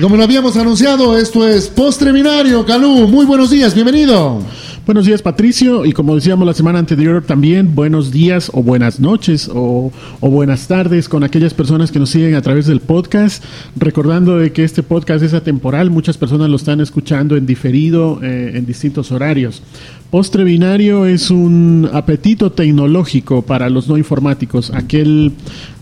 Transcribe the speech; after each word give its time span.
Como 0.00 0.16
lo 0.16 0.24
habíamos 0.24 0.56
anunciado, 0.56 1.18
esto 1.18 1.46
es 1.46 1.68
Postre 1.68 2.12
Binario. 2.12 2.64
Calú, 2.64 3.06
muy 3.08 3.26
buenos 3.26 3.50
días, 3.50 3.74
bienvenido. 3.74 4.40
Buenos 4.86 5.04
días, 5.04 5.20
Patricio. 5.20 5.84
Y 5.84 5.92
como 5.92 6.14
decíamos 6.14 6.46
la 6.46 6.54
semana 6.54 6.78
anterior, 6.78 7.22
también 7.22 7.74
buenos 7.74 8.10
días 8.10 8.50
o 8.54 8.62
buenas 8.62 9.00
noches 9.00 9.50
o, 9.52 9.92
buenas 10.20 10.66
tardes 10.66 11.10
con 11.10 11.24
aquellas 11.24 11.52
personas 11.52 11.92
que 11.92 11.98
nos 11.98 12.08
siguen 12.08 12.34
a 12.34 12.42
través 12.42 12.66
del 12.66 12.80
podcast. 12.80 13.44
Recordando 13.76 14.38
de 14.38 14.50
que 14.50 14.64
este 14.64 14.82
podcast 14.82 15.22
es 15.22 15.34
atemporal, 15.34 15.90
muchas 15.90 16.16
personas 16.16 16.48
lo 16.48 16.56
están 16.56 16.80
escuchando 16.80 17.36
en 17.36 17.44
diferido 17.44 18.18
eh, 18.22 18.52
en 18.54 18.64
distintos 18.64 19.12
horarios. 19.12 19.62
Postre 20.10 20.44
binario 20.44 21.06
es 21.06 21.30
un 21.30 21.88
apetito 21.90 22.52
tecnológico 22.52 23.42
para 23.42 23.70
los 23.70 23.88
no 23.88 23.96
informáticos, 23.96 24.70
aquel, 24.74 25.32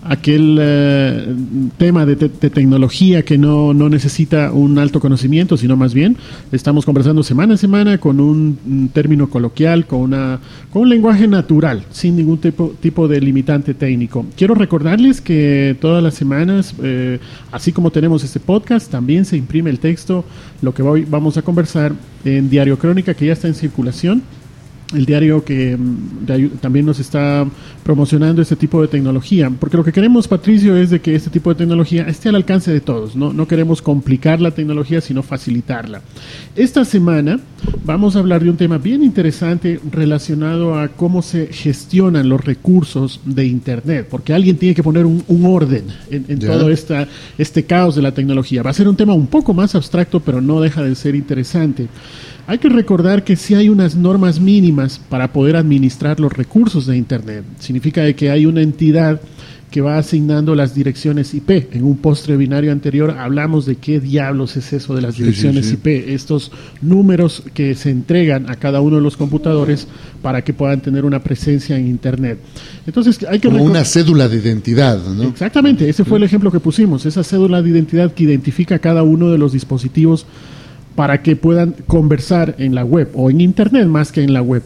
aquel 0.02 0.58
eh, 0.60 1.34
tema 1.76 2.06
de, 2.06 2.16
tecnología 2.16 3.22
que 3.22 3.38
no, 3.38 3.72
necesita 3.74 4.52
un 4.52 4.78
alto 4.78 5.00
conocimiento, 5.00 5.56
sino 5.56 5.76
más 5.76 5.94
bien 5.94 6.16
estamos 6.52 6.84
conversando 6.84 7.22
semana 7.22 7.54
a 7.54 7.56
semana 7.56 7.98
con 7.98 8.20
un, 8.20 8.90
término 8.92 9.28
coloquial, 9.28 9.86
con, 9.86 10.00
una, 10.00 10.40
con 10.72 10.82
un 10.82 10.88
lenguaje 10.88 11.26
natural, 11.26 11.84
sin 11.90 12.16
ningún 12.16 12.38
tipo, 12.38 12.74
tipo 12.80 13.08
de 13.08 13.20
limitante 13.20 13.74
técnico. 13.74 14.26
Quiero 14.36 14.54
recordarles 14.54 15.20
que 15.20 15.76
todas 15.80 16.02
las 16.02 16.14
semanas, 16.14 16.74
eh, 16.82 17.18
así 17.52 17.72
como 17.72 17.90
tenemos 17.90 18.24
este 18.24 18.40
podcast, 18.40 18.90
también 18.90 19.24
se 19.24 19.36
imprime 19.36 19.70
el 19.70 19.78
texto, 19.78 20.24
lo 20.62 20.74
que 20.74 20.82
hoy 20.82 21.06
vamos 21.08 21.36
a 21.36 21.42
conversar 21.42 21.92
en 22.24 22.50
Diario 22.50 22.78
Crónica, 22.78 23.14
que 23.14 23.26
ya 23.26 23.32
está 23.32 23.48
en 23.48 23.54
circulación 23.54 24.22
el 24.94 25.06
diario 25.06 25.44
que 25.44 25.76
mm, 25.76 26.56
también 26.60 26.86
nos 26.86 26.98
está 26.98 27.46
promocionando 27.82 28.42
este 28.42 28.56
tipo 28.56 28.82
de 28.82 28.88
tecnología, 28.88 29.50
porque 29.50 29.76
lo 29.76 29.84
que 29.84 29.92
queremos, 29.92 30.28
Patricio, 30.28 30.76
es 30.76 30.90
de 30.90 31.00
que 31.00 31.14
este 31.14 31.30
tipo 31.30 31.50
de 31.50 31.56
tecnología 31.56 32.04
esté 32.04 32.28
al 32.28 32.36
alcance 32.36 32.72
de 32.72 32.80
todos, 32.80 33.16
no, 33.16 33.32
no 33.32 33.46
queremos 33.46 33.82
complicar 33.82 34.40
la 34.40 34.50
tecnología, 34.50 35.00
sino 35.00 35.22
facilitarla. 35.22 36.02
Esta 36.56 36.84
semana 36.84 37.40
vamos 37.84 38.16
a 38.16 38.20
hablar 38.20 38.42
de 38.42 38.50
un 38.50 38.56
tema 38.56 38.78
bien 38.78 39.02
interesante 39.02 39.80
relacionado 39.90 40.78
a 40.78 40.88
cómo 40.88 41.22
se 41.22 41.48
gestionan 41.52 42.28
los 42.28 42.44
recursos 42.44 43.20
de 43.24 43.46
Internet, 43.46 44.08
porque 44.10 44.34
alguien 44.34 44.56
tiene 44.56 44.74
que 44.74 44.82
poner 44.82 45.06
un, 45.06 45.24
orden 45.44 45.84
en, 46.10 46.38
todo 46.38 46.70
esta, 46.70 47.08
este 47.38 47.64
caos 47.64 47.96
de 47.96 48.02
la 48.02 48.12
tecnología. 48.12 48.62
Va 48.62 48.70
a 48.70 48.74
ser 48.74 48.88
un 48.88 48.96
tema 48.96 49.14
un 49.14 49.26
poco 49.26 49.54
más 49.54 49.74
abstracto, 49.74 50.20
pero 50.20 50.40
no 50.40 50.60
deja 50.60 50.82
de 50.82 50.94
ser 50.94 51.14
interesante. 51.14 51.88
Hay 52.46 52.58
que 52.58 52.68
recordar 52.68 53.24
que 53.24 53.36
si 53.36 53.54
hay 53.54 53.68
unas 53.68 53.96
normas 53.96 54.40
mínimas 54.40 55.00
para 55.08 55.32
poder 55.32 55.56
administrar 55.56 56.20
los 56.20 56.32
recursos 56.32 56.86
de 56.86 56.96
Internet. 56.96 57.44
Significa 57.58 58.12
que 58.12 58.30
hay 58.30 58.46
una 58.46 58.62
entidad 58.62 59.20
que 59.70 59.80
va 59.80 59.98
asignando 59.98 60.54
las 60.54 60.74
direcciones 60.74 61.32
IP. 61.32 61.72
En 61.72 61.84
un 61.84 61.96
postre 61.96 62.36
binario 62.36 62.72
anterior 62.72 63.16
hablamos 63.18 63.66
de 63.66 63.76
qué 63.76 64.00
diablos 64.00 64.56
es 64.56 64.72
eso 64.72 64.94
de 64.94 65.02
las 65.02 65.16
direcciones 65.16 65.70
IP, 65.72 65.86
estos 66.08 66.50
números 66.82 67.44
que 67.54 67.74
se 67.74 67.90
entregan 67.90 68.50
a 68.50 68.56
cada 68.56 68.80
uno 68.80 68.96
de 68.96 69.02
los 69.02 69.16
computadores 69.16 69.86
para 70.22 70.42
que 70.42 70.52
puedan 70.52 70.80
tener 70.80 71.04
una 71.04 71.22
presencia 71.22 71.78
en 71.78 71.86
Internet. 71.86 72.40
Entonces 72.86 73.24
hay 73.28 73.38
que 73.38 73.48
como 73.48 73.62
una 73.62 73.84
cédula 73.84 74.28
de 74.28 74.38
identidad, 74.38 75.00
¿no? 75.06 75.24
Exactamente, 75.24 75.88
ese 75.88 76.04
fue 76.04 76.18
el 76.18 76.24
ejemplo 76.24 76.50
que 76.50 76.60
pusimos, 76.60 77.06
esa 77.06 77.22
cédula 77.22 77.62
de 77.62 77.70
identidad 77.70 78.12
que 78.12 78.24
identifica 78.24 78.78
cada 78.80 79.02
uno 79.02 79.30
de 79.30 79.38
los 79.38 79.52
dispositivos 79.52 80.26
para 81.00 81.22
que 81.22 81.34
puedan 81.34 81.74
conversar 81.86 82.56
en 82.58 82.74
la 82.74 82.84
web 82.84 83.08
o 83.14 83.30
en 83.30 83.40
Internet 83.40 83.86
más 83.86 84.12
que 84.12 84.22
en 84.22 84.34
la 84.34 84.42
web. 84.42 84.62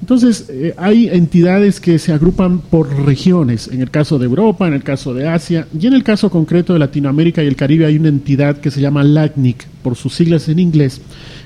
Entonces, 0.00 0.46
eh, 0.48 0.74
hay 0.76 1.08
entidades 1.08 1.78
que 1.78 2.00
se 2.00 2.12
agrupan 2.12 2.58
por 2.58 2.92
regiones, 3.06 3.68
en 3.68 3.82
el 3.82 3.92
caso 3.92 4.18
de 4.18 4.24
Europa, 4.24 4.66
en 4.66 4.74
el 4.74 4.82
caso 4.82 5.14
de 5.14 5.28
Asia, 5.28 5.68
y 5.78 5.86
en 5.86 5.92
el 5.92 6.02
caso 6.02 6.28
concreto 6.28 6.72
de 6.72 6.80
Latinoamérica 6.80 7.40
y 7.44 7.46
el 7.46 7.54
Caribe 7.54 7.86
hay 7.86 7.98
una 7.98 8.08
entidad 8.08 8.56
que 8.56 8.72
se 8.72 8.80
llama 8.80 9.04
LACNIC, 9.04 9.64
por 9.84 9.94
sus 9.94 10.12
siglas 10.12 10.48
en 10.48 10.58
inglés. 10.58 11.00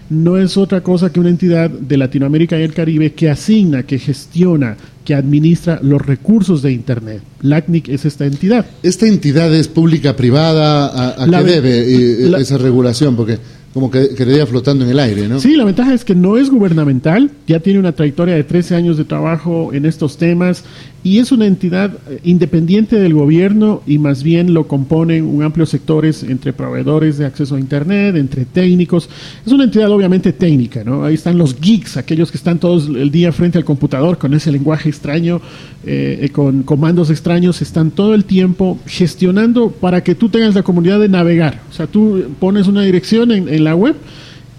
No 0.08 0.38
es 0.38 0.56
otra 0.56 0.80
cosa 0.80 1.12
que 1.12 1.20
una 1.20 1.28
entidad 1.28 1.68
de 1.68 1.98
Latinoamérica 1.98 2.58
y 2.58 2.62
el 2.62 2.72
Caribe 2.72 3.12
que 3.12 3.28
asigna, 3.28 3.82
que 3.82 3.98
gestiona, 3.98 4.78
que 5.04 5.14
administra 5.14 5.80
los 5.82 6.00
recursos 6.00 6.62
de 6.62 6.72
Internet. 6.72 7.20
LACNIC 7.42 7.90
es 7.90 8.06
esta 8.06 8.24
entidad. 8.24 8.64
¿Esta 8.82 9.06
entidad 9.06 9.54
es 9.54 9.68
pública, 9.68 10.16
privada? 10.16 11.22
¿A, 11.22 11.26
qué 11.26 11.44
debe 11.44 11.80
eh, 11.80 12.32
esa 12.38 12.56
regulación? 12.56 13.16
Porque 13.16 13.38
como 13.72 13.90
que 13.90 14.14
quedaría 14.14 14.46
flotando 14.46 14.84
en 14.84 14.90
el 14.90 14.98
aire, 14.98 15.28
¿no? 15.28 15.38
Sí, 15.38 15.54
la 15.54 15.64
ventaja 15.64 15.94
es 15.94 16.04
que 16.04 16.14
no 16.14 16.36
es 16.36 16.50
gubernamental, 16.50 17.30
ya 17.46 17.60
tiene 17.60 17.78
una 17.78 17.92
trayectoria 17.92 18.34
de 18.34 18.42
13 18.44 18.74
años 18.74 18.96
de 18.96 19.04
trabajo 19.04 19.70
en 19.72 19.86
estos 19.86 20.16
temas 20.16 20.64
y 21.02 21.18
es 21.18 21.32
una 21.32 21.46
entidad 21.46 21.92
eh, 22.08 22.20
independiente 22.24 22.96
del 22.96 23.14
gobierno 23.14 23.82
y 23.86 23.98
más 23.98 24.22
bien 24.22 24.52
lo 24.52 24.68
componen 24.68 25.24
un 25.24 25.42
amplio 25.42 25.64
sectores 25.64 26.22
entre 26.22 26.52
proveedores 26.52 27.16
de 27.16 27.26
acceso 27.26 27.56
a 27.56 27.60
Internet, 27.60 28.16
entre 28.16 28.44
técnicos. 28.44 29.08
Es 29.44 29.52
una 29.52 29.64
entidad 29.64 29.90
obviamente 29.90 30.32
técnica, 30.32 30.84
¿no? 30.84 31.04
Ahí 31.04 31.14
están 31.14 31.38
los 31.38 31.58
geeks, 31.58 31.96
aquellos 31.96 32.30
que 32.30 32.36
están 32.36 32.58
todos 32.58 32.88
el 32.88 33.10
día 33.10 33.32
frente 33.32 33.56
al 33.56 33.64
computador 33.64 34.18
con 34.18 34.34
ese 34.34 34.52
lenguaje 34.52 34.90
extraño, 34.90 35.40
eh, 35.86 36.18
eh, 36.22 36.28
con 36.28 36.62
comandos 36.64 37.10
extraños, 37.10 37.62
están 37.62 37.90
todo 37.90 38.14
el 38.14 38.24
tiempo 38.24 38.78
gestionando 38.86 39.70
para 39.70 40.04
que 40.04 40.14
tú 40.14 40.28
tengas 40.28 40.54
la 40.54 40.62
comunidad 40.62 41.00
de 41.00 41.08
navegar. 41.08 41.62
O 41.70 41.72
sea, 41.72 41.86
tú 41.86 42.24
pones 42.38 42.66
una 42.66 42.82
dirección 42.82 43.30
en, 43.32 43.48
en 43.48 43.64
la 43.64 43.74
web 43.74 43.96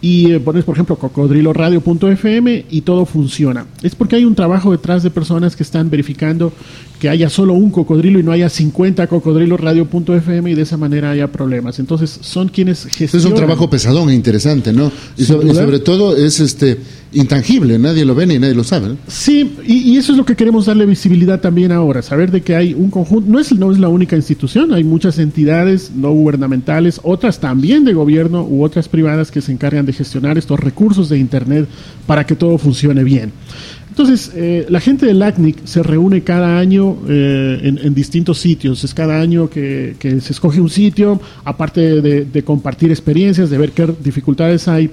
y 0.01 0.39
pones, 0.39 0.63
por 0.63 0.75
ejemplo, 0.75 0.95
cocodriloradio.fm 0.95 2.65
y 2.69 2.81
todo 2.81 3.05
funciona. 3.05 3.67
Es 3.83 3.93
porque 3.93 4.15
hay 4.15 4.25
un 4.25 4.33
trabajo 4.33 4.71
detrás 4.71 5.03
de 5.03 5.11
personas 5.11 5.55
que 5.55 5.61
están 5.61 5.91
verificando 5.91 6.51
que 7.01 7.09
haya 7.09 7.31
solo 7.31 7.55
un 7.55 7.71
cocodrilo 7.71 8.19
y 8.19 8.23
no 8.23 8.31
haya 8.31 8.47
50 8.47 9.07
cocodriloradio.fm 9.07 10.51
y 10.51 10.53
de 10.53 10.61
esa 10.61 10.77
manera 10.77 11.09
haya 11.09 11.31
problemas. 11.31 11.79
Entonces, 11.79 12.19
son 12.21 12.49
quienes 12.49 12.85
gestionan. 12.85 13.25
Es 13.25 13.25
un 13.25 13.33
trabajo 13.33 13.71
pesadón 13.71 14.11
e 14.11 14.13
interesante, 14.13 14.71
¿no? 14.71 14.91
Y, 15.17 15.23
sobre 15.23 15.79
todo 15.79 16.15
es 16.15 16.39
este 16.39 16.77
intangible, 17.11 17.79
nadie 17.79 18.05
lo 18.05 18.13
ve 18.13 18.27
ni 18.27 18.37
nadie 18.37 18.53
lo 18.53 18.63
sabe. 18.63 18.97
Sí, 19.07 19.55
y, 19.65 19.97
eso 19.97 20.11
es 20.11 20.17
lo 20.19 20.25
que 20.25 20.35
queremos 20.35 20.67
darle 20.67 20.85
visibilidad 20.85 21.41
también 21.41 21.71
ahora, 21.71 22.03
saber 22.03 22.29
de 22.29 22.41
que 22.41 22.55
hay 22.55 22.75
un 22.75 22.91
conjunto, 22.91 23.31
no 23.31 23.39
es, 23.39 23.51
no 23.51 23.71
es 23.71 23.79
la 23.79 23.89
única 23.89 24.15
institución, 24.15 24.71
hay 24.71 24.83
muchas 24.83 25.17
entidades 25.17 25.91
no 25.95 26.11
gubernamentales, 26.11 26.99
otras 27.01 27.39
también 27.39 27.83
de 27.83 27.93
gobierno 27.93 28.43
u 28.43 28.63
otras 28.63 28.87
privadas 28.87 29.31
que 29.31 29.41
se 29.41 29.51
encargan 29.51 29.87
de 29.87 29.93
gestionar 29.93 30.37
estos 30.37 30.59
recursos 30.59 31.09
de 31.09 31.17
Internet 31.17 31.67
para 32.05 32.27
que 32.27 32.35
todo 32.35 32.59
funcione 32.59 33.03
bien. 33.03 33.33
Entonces, 33.91 34.31
eh, 34.35 34.65
la 34.69 34.79
gente 34.79 35.05
del 35.05 35.21
ACNIC 35.21 35.65
se 35.65 35.83
reúne 35.83 36.21
cada 36.21 36.57
año 36.57 36.95
eh, 37.09 37.59
en, 37.61 37.93
distintos 37.93 38.39
sitios. 38.39 38.85
Es 38.85 38.93
cada 38.93 39.19
año 39.19 39.49
que, 39.49 39.97
se 39.99 40.31
escoge 40.31 40.61
un 40.61 40.69
sitio, 40.69 41.19
aparte 41.43 42.01
de, 42.01 42.43
compartir 42.43 42.89
experiencias, 42.89 43.49
de 43.49 43.57
ver 43.57 43.73
qué 43.73 43.93
dificultades 44.01 44.69
hay. 44.69 44.89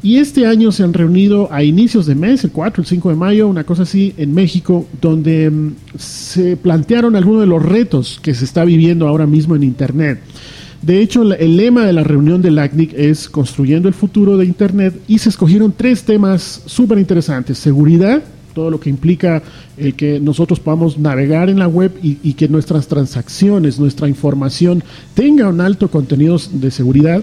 Y 0.00 0.18
este 0.18 0.46
año 0.46 0.70
se 0.70 0.84
han 0.84 0.92
reunido 0.92 1.52
a 1.52 1.64
inicios 1.64 2.06
de 2.06 2.14
mes, 2.14 2.44
el 2.44 2.52
4, 2.52 2.82
el 2.82 2.86
5 2.86 3.08
de 3.08 3.16
mayo, 3.16 3.48
una 3.48 3.64
cosa 3.64 3.82
así, 3.82 4.14
en 4.16 4.32
México, 4.32 4.86
donde 5.00 5.50
mm, 5.50 5.72
se 5.98 6.56
plantearon 6.56 7.16
algunos 7.16 7.40
de 7.40 7.48
los 7.48 7.60
retos 7.60 8.20
que 8.22 8.32
se 8.32 8.44
está 8.44 8.64
viviendo 8.64 9.08
ahora 9.08 9.26
mismo 9.26 9.56
en 9.56 9.64
Internet. 9.64 10.20
De 10.82 11.00
hecho, 11.00 11.22
el 11.22 11.56
lema 11.56 11.84
de 11.84 11.92
la 11.92 12.04
reunión 12.04 12.42
del 12.42 12.60
ACNIC 12.60 12.92
es 12.96 13.28
Construyendo 13.28 13.88
el 13.88 13.94
futuro 13.94 14.36
de 14.36 14.46
Internet 14.46 14.94
y 15.08 15.18
se 15.18 15.30
escogieron 15.30 15.74
tres 15.76 16.04
temas 16.04 16.62
súper 16.66 16.98
interesantes. 16.98 17.58
Seguridad, 17.58 18.22
todo 18.56 18.70
lo 18.70 18.80
que 18.80 18.88
implica 18.88 19.42
el 19.76 19.94
que 19.94 20.18
nosotros 20.18 20.60
podamos 20.60 20.96
navegar 20.96 21.50
en 21.50 21.58
la 21.58 21.68
web 21.68 21.92
y, 22.02 22.32
que 22.32 22.48
nuestras 22.48 22.86
transacciones, 22.88 23.78
nuestra 23.78 24.08
información 24.08 24.82
tenga 25.12 25.46
un 25.46 25.60
alto 25.60 25.90
contenido 25.90 26.38
de 26.52 26.70
seguridad. 26.70 27.22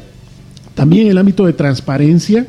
También 0.75 1.07
el 1.07 1.17
ámbito 1.17 1.47
de 1.47 1.53
transparencia 1.53 2.45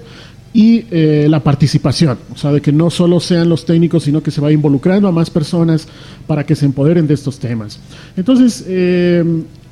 y 0.53 0.85
eh, 0.91 1.29
la 1.31 1.43
participación, 1.43 2.19
o 2.35 2.37
sea, 2.37 2.53
de 2.53 2.61
que 2.61 2.73
no 2.73 2.91
solo 2.91 3.21
sean 3.21 3.49
los 3.49 3.65
técnicos, 3.65 4.03
sino 4.03 4.23
que 4.23 4.31
se 4.31 4.43
vaya 4.43 4.53
involucrando 4.55 5.09
a 5.09 5.13
más 5.13 5.31
personas 5.31 5.89
para 6.27 6.45
que 6.45 6.55
se 6.55 6.67
empoderen 6.67 7.07
de 7.07 7.15
estos 7.15 7.39
temas. 7.39 7.81
Entonces, 8.19 8.67
eh, 8.69 9.25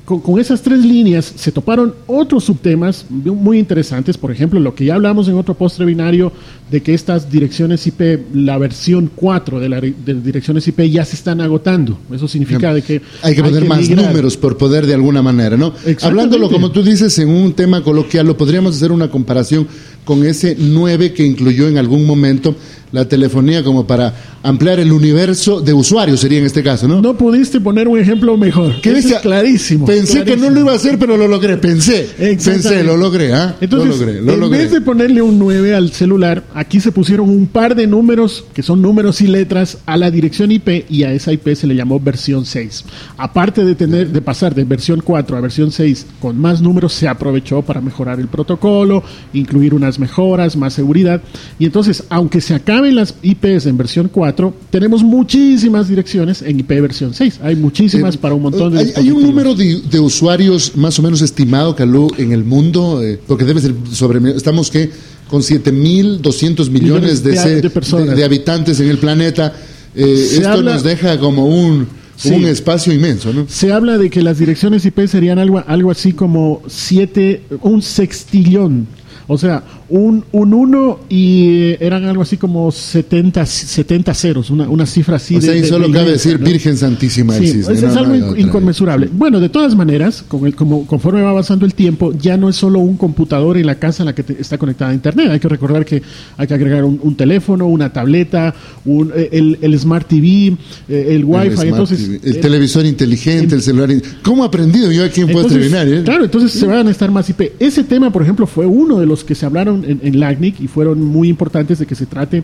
con, 0.05 0.37
esas 0.37 0.61
tres 0.61 0.83
líneas 0.83 1.31
se 1.35 1.51
toparon 1.51 1.93
otros 2.07 2.43
subtemas 2.43 3.05
muy 3.09 3.57
interesantes, 3.57 4.17
por 4.17 4.31
ejemplo, 4.31 4.59
lo 4.59 4.75
que 4.75 4.85
ya 4.85 4.95
hablamos 4.95 5.29
en 5.29 5.35
otro 5.35 5.53
postre 5.53 5.85
binario, 5.85 6.31
de 6.69 6.81
que 6.81 6.93
estas 6.93 7.31
direcciones 7.31 7.87
IP, 7.87 8.01
la 8.33 8.57
versión 8.57 9.09
4 9.15 9.59
de, 9.61 9.69
las 9.69 9.81
direcciones 10.23 10.67
IP 10.67 10.81
ya 10.89 11.05
se 11.05 11.15
están 11.15 11.39
agotando. 11.39 11.97
Eso 12.11 12.27
significa 12.27 12.73
de 12.73 12.81
que... 12.81 13.01
Hay 13.21 13.35
que 13.35 13.43
poner 13.43 13.65
más 13.65 13.89
números 13.89 14.35
por 14.35 14.57
poder 14.57 14.85
de 14.85 14.93
alguna 14.93 15.21
manera, 15.21 15.55
¿no? 15.55 15.73
Hablándolo 16.01 16.49
como 16.49 16.71
tú 16.71 16.83
dices 16.83 17.17
en 17.19 17.29
un 17.29 17.53
tema 17.53 17.81
coloquial, 17.81 18.27
lo 18.27 18.35
podríamos 18.35 18.75
hacer 18.75 18.91
una 18.91 19.09
comparación 19.09 19.67
con 20.03 20.25
ese 20.25 20.57
9 20.59 21.13
que 21.13 21.25
incluyó 21.25 21.69
en 21.69 21.77
algún 21.77 22.05
momento 22.05 22.55
la 22.93 23.05
telefonía 23.05 23.63
como 23.63 23.85
para 23.87 24.13
ampliar 24.43 24.79
el 24.79 24.91
universo 24.91 25.61
de 25.61 25.73
usuarios, 25.73 26.19
sería 26.19 26.37
en 26.37 26.45
este 26.45 26.61
caso, 26.61 26.87
¿no? 26.87 27.01
No 27.01 27.17
pudiste 27.17 27.59
poner 27.59 27.87
un 27.87 27.99
ejemplo 27.99 28.37
mejor. 28.37 28.79
¿Qué 28.81 28.91
es 28.91 29.13
clarísimo. 29.15 29.85
Pensé 29.85 30.23
que 30.23 30.37
no 30.37 30.49
lo 30.49 30.59
iba 30.59 30.73
a 30.73 30.75
hacer, 30.75 30.99
pero 30.99 31.17
lo 31.17 31.27
logré. 31.27 31.57
Pensé. 31.57 32.07
Pensé, 32.17 32.83
lo 32.83 32.95
logré, 32.95 33.33
¿ah? 33.33 33.55
Entonces, 33.59 33.99
en 33.99 34.49
vez 34.49 34.71
de 34.71 34.81
ponerle 34.81 35.23
un 35.23 35.39
9 35.39 35.73
al 35.73 35.91
celular, 35.91 36.43
aquí 36.53 36.79
se 36.79 36.91
pusieron 36.91 37.29
un 37.29 37.47
par 37.47 37.75
de 37.75 37.87
números, 37.87 38.45
que 38.53 38.61
son 38.61 38.81
números 38.81 39.21
y 39.21 39.27
letras, 39.27 39.79
a 39.87 39.97
la 39.97 40.11
dirección 40.11 40.51
IP 40.51 40.85
y 40.87 41.03
a 41.03 41.13
esa 41.13 41.33
IP 41.33 41.55
se 41.55 41.65
le 41.65 41.75
llamó 41.75 41.99
versión 41.99 42.45
6. 42.45 42.85
Aparte 43.17 43.65
de 43.65 43.73
tener, 43.73 44.09
de 44.09 44.21
pasar 44.21 44.53
de 44.53 44.65
versión 44.65 45.01
4 45.03 45.35
a 45.35 45.41
versión 45.41 45.71
6 45.71 46.05
con 46.19 46.37
más 46.37 46.61
números, 46.61 46.93
se 46.93 47.07
aprovechó 47.07 47.63
para 47.63 47.81
mejorar 47.81 48.19
el 48.19 48.27
protocolo, 48.27 49.03
incluir 49.33 49.73
unas 49.73 49.97
mejoras, 49.97 50.55
más 50.55 50.73
seguridad. 50.73 51.23
Y 51.57 51.65
entonces, 51.65 52.03
aunque 52.09 52.39
se 52.39 52.53
acaben 52.83 52.95
las 52.95 53.15
IPs 53.21 53.65
en 53.65 53.77
versión 53.77 54.09
4, 54.09 54.53
tenemos 54.69 55.03
muchísimas 55.03 55.87
direcciones 55.87 56.41
en 56.41 56.59
IP 56.59 56.69
versión 56.81 57.13
6. 57.13 57.39
Hay 57.43 57.55
muchísimas 57.55 58.15
eh, 58.15 58.17
para 58.19 58.35
un 58.35 58.43
montón 58.43 58.73
de 58.73 58.79
hay, 58.79 58.93
hay 58.95 59.11
un 59.11 59.23
número 59.23 59.55
de, 59.55 59.99
usuarios 59.99 60.75
más 60.75 60.99
o 60.99 61.01
menos 61.01 61.21
estimado, 61.21 61.75
Calú, 61.75 62.11
en 62.17 62.31
el 62.31 62.43
mundo, 62.43 63.01
eh, 63.01 63.19
porque 63.27 63.45
debe 63.45 63.61
ser 63.61 63.73
sobre... 63.91 64.31
Estamos 64.35 64.69
que 64.69 64.89
con 65.29 65.41
7.200 65.41 66.69
millones, 66.69 67.23
de, 67.23 67.31
de, 67.31 68.23
habitantes 68.23 68.79
en 68.79 68.89
el 68.89 68.97
planeta. 68.99 69.53
Eh, 69.95 70.27
esto 70.39 70.61
nos 70.61 70.83
deja 70.83 71.17
como 71.17 71.47
un, 71.47 71.87
un 72.25 72.45
espacio 72.45 72.93
inmenso, 72.93 73.33
¿no? 73.33 73.45
Se 73.47 73.71
habla 73.71 73.97
de 73.97 74.09
que 74.09 74.21
las 74.21 74.37
direcciones 74.37 74.85
IP 74.85 75.07
serían 75.07 75.39
algo, 75.39 75.63
algo 75.65 75.89
así 75.89 76.13
como 76.13 76.61
siete, 76.67 77.43
un 77.61 77.81
sextillón. 77.81 78.87
O 79.27 79.37
sea, 79.37 79.63
un, 79.93 80.25
un 80.31 80.53
1 80.55 80.99
y 81.07 81.75
eran 81.79 82.05
algo 82.05 82.23
así 82.23 82.37
como 82.37 82.71
70, 82.71 83.45
70 83.45 84.11
ceros, 84.15 84.49
una, 84.49 84.67
una 84.67 84.87
cifra 84.87 85.17
así. 85.17 85.35
O 85.35 85.41
sea, 85.41 85.55
y 85.55 85.63
solo 85.63 85.91
cabe 85.91 86.13
decir 86.13 86.39
Virgen 86.39 86.75
Santísima 86.77 87.35
sí, 87.35 87.61
es 87.69 87.83
algo 87.83 88.35
inconmensurable. 88.35 89.07
Bueno, 89.13 89.39
de 89.39 89.49
todas 89.49 89.75
maneras, 89.75 90.25
con 90.27 90.47
el, 90.47 90.55
como, 90.55 90.87
conforme 90.87 91.21
va 91.21 91.29
avanzando 91.29 91.63
el 91.67 91.75
tiempo, 91.75 92.11
ya 92.11 92.37
no 92.37 92.49
es 92.49 92.55
solo 92.55 92.79
un 92.79 92.97
computador 92.97 93.55
en 93.55 93.67
la 93.67 93.75
casa 93.75 94.01
en 94.01 94.07
la 94.07 94.15
que 94.15 94.25
está 94.39 94.57
conectada 94.57 94.89
a 94.89 94.93
Internet. 94.95 95.29
Hay 95.29 95.39
que 95.39 95.47
recordar 95.47 95.85
que 95.85 96.01
hay 96.37 96.47
que 96.47 96.53
agregar 96.55 96.83
un, 96.85 97.15
teléfono, 97.15 97.67
una 97.67 97.93
tableta, 97.93 98.55
un, 98.85 99.11
eh, 99.15 99.29
el, 99.31 99.59
el, 99.61 99.77
Smart 99.77 100.07
TV, 100.07 100.57
eh, 100.89 101.07
el 101.09 101.23
Wi-Fi. 101.23 101.67
entonces, 101.67 102.19
el, 102.23 102.39
televisor 102.39 102.83
inteligente, 102.87 103.53
el, 103.53 103.61
celular. 103.61 103.91
¿Cómo 104.23 104.41
ha 104.41 104.47
aprendido 104.47 104.91
yo 104.91 105.05
a 105.05 105.09
quién 105.09 105.27
puedo 105.27 105.45
terminar? 105.45 105.87
Eh? 105.87 106.01
Claro, 106.03 106.25
entonces 106.25 106.51
se 106.51 106.65
van 106.65 106.87
a 106.87 106.91
estar 106.91 107.11
más 107.11 107.29
IP. 107.29 107.51
Ese 107.59 107.83
tema, 107.83 108.11
por 108.11 108.23
ejemplo, 108.23 108.47
fue 108.47 108.65
uno 108.65 108.99
de 108.99 109.05
los 109.05 109.23
que 109.23 109.35
se 109.35 109.45
hablaron 109.45 109.82
en, 109.85 109.99
en 110.03 110.19
LACNIC 110.19 110.61
y 110.61 110.67
fueron 110.67 111.03
muy 111.03 111.29
importantes 111.29 111.79
de 111.79 111.85
que 111.85 111.95
se 111.95 112.05
trate 112.05 112.43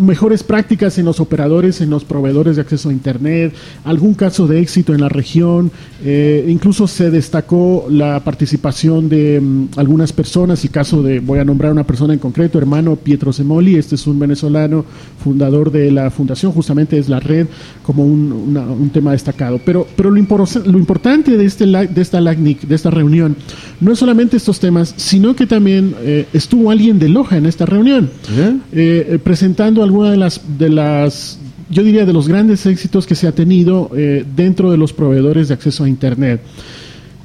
mejores 0.00 0.42
prácticas 0.42 0.98
en 0.98 1.04
los 1.04 1.20
operadores, 1.20 1.80
en 1.80 1.90
los 1.90 2.04
proveedores 2.04 2.56
de 2.56 2.62
acceso 2.62 2.88
a 2.88 2.92
Internet, 2.92 3.54
algún 3.84 4.14
caso 4.14 4.46
de 4.46 4.60
éxito 4.60 4.94
en 4.94 5.00
la 5.00 5.08
región, 5.08 5.70
eh, 6.04 6.46
incluso 6.48 6.86
se 6.86 7.10
destacó 7.10 7.86
la 7.90 8.20
participación 8.24 9.08
de 9.08 9.40
mm, 9.40 9.68
algunas 9.76 10.12
personas, 10.12 10.62
el 10.64 10.70
caso 10.70 11.02
de, 11.02 11.20
voy 11.20 11.38
a 11.38 11.44
nombrar 11.44 11.72
una 11.72 11.84
persona 11.84 12.12
en 12.12 12.18
concreto, 12.18 12.58
hermano 12.58 12.96
Pietro 12.96 13.32
Semoli, 13.32 13.76
este 13.76 13.94
es 13.94 14.06
un 14.06 14.18
venezolano, 14.18 14.84
fundador 15.22 15.70
de 15.70 15.90
la 15.90 16.10
fundación, 16.10 16.52
justamente 16.52 16.98
es 16.98 17.08
la 17.08 17.20
red, 17.20 17.46
como 17.82 18.04
un, 18.04 18.90
tema 18.92 19.12
destacado. 19.12 19.60
Pero, 19.64 19.86
pero 19.96 20.10
lo, 20.10 20.16
lo 20.16 20.78
importante 20.78 21.36
de, 21.36 21.44
este, 21.44 21.66
de 21.66 22.00
esta 22.00 22.20
LACNIC, 22.20 22.62
de 22.62 22.74
esta 22.74 22.90
reunión, 22.90 23.36
no 23.80 23.92
es 23.92 23.98
solamente 23.98 24.36
estos 24.36 24.58
temas, 24.58 24.94
sino 24.96 25.34
que 25.36 25.46
también 25.46 25.94
eh, 26.00 26.26
estuvo 26.32 26.59
alguien 26.68 26.98
de 26.98 27.08
Loja 27.08 27.36
en 27.36 27.46
esta 27.46 27.64
reunión, 27.64 28.10
¿Eh? 28.36 28.56
Eh, 28.72 29.18
presentando 29.22 29.84
algunas 29.84 30.10
de 30.10 30.16
las, 30.16 30.40
de 30.58 30.68
las, 30.68 31.38
yo 31.70 31.84
diría, 31.84 32.04
de 32.04 32.12
los 32.12 32.26
grandes 32.26 32.66
éxitos 32.66 33.06
que 33.06 33.14
se 33.14 33.28
ha 33.28 33.32
tenido 33.32 33.90
dentro 34.36 34.72
de 34.72 34.76
los 34.76 34.92
proveedores 34.92 35.46
de 35.48 35.54
acceso 35.54 35.84
a 35.84 35.88
Internet. 35.88 36.40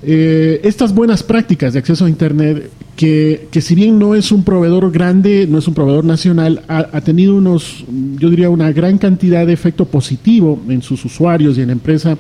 estas 0.04 0.94
buenas 0.94 1.24
prácticas 1.24 1.74
de 1.74 1.80
acceso 1.80 2.06
a 2.06 2.10
Internet, 2.10 2.70
que, 2.95 3.47
que, 3.51 3.62
si 3.62 3.75
bien 3.75 4.00
no 4.00 4.15
es 4.15 4.31
un 4.31 4.44
proveedor 4.44 4.89
grande, 4.92 5.47
no 5.50 5.57
es 5.57 5.68
un 5.68 5.74
proveedor 5.74 6.06
nacional, 6.06 6.62
ha, 6.68 6.88
ha, 6.94 7.01
tenido 7.01 7.36
unos, 7.36 7.83
yo 8.18 8.30
diría, 8.30 8.50
una 8.50 8.71
gran 8.71 8.97
cantidad 8.97 9.45
de 9.45 9.51
efecto 9.51 9.86
positivo 9.86 10.62
en 10.69 10.81
sus 10.81 11.03
usuarios 11.03 11.57
y 11.57 11.62
en 11.62 11.68
la 11.68 11.74
empresa, 11.74 12.18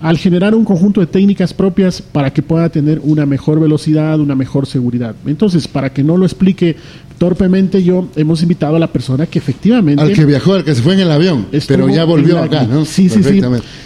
al 0.00 0.18
generar 0.18 0.54
un 0.54 0.64
conjunto 0.64 1.00
de 1.00 1.06
técnicas 1.06 1.54
propias 1.54 2.02
para 2.02 2.32
que 2.32 2.42
pueda 2.42 2.68
tener 2.68 3.00
una 3.04 3.24
mejor 3.24 3.60
velocidad, 3.60 4.18
una 4.18 4.34
mejor 4.34 4.66
seguridad. 4.66 5.14
Entonces, 5.26 5.68
para 5.68 5.92
que 5.92 6.02
no 6.02 6.16
lo 6.16 6.26
explique 6.26 6.76
torpemente 7.18 7.82
yo, 7.82 8.08
hemos 8.16 8.42
invitado 8.42 8.76
a 8.76 8.78
la 8.78 8.92
persona 8.92 9.26
que 9.26 9.38
efectivamente... 9.38 10.02
Al 10.02 10.12
que 10.12 10.24
viajó, 10.24 10.54
al 10.54 10.64
que 10.64 10.74
se 10.74 10.82
fue 10.82 10.94
en 10.94 11.00
el 11.00 11.10
avión, 11.10 11.46
pero 11.66 11.88
ya 11.88 12.04
volvió 12.04 12.38
acá, 12.38 12.64
¿no? 12.64 12.84
Sí, 12.84 13.08
sí, 13.08 13.22
sí. 13.22 13.40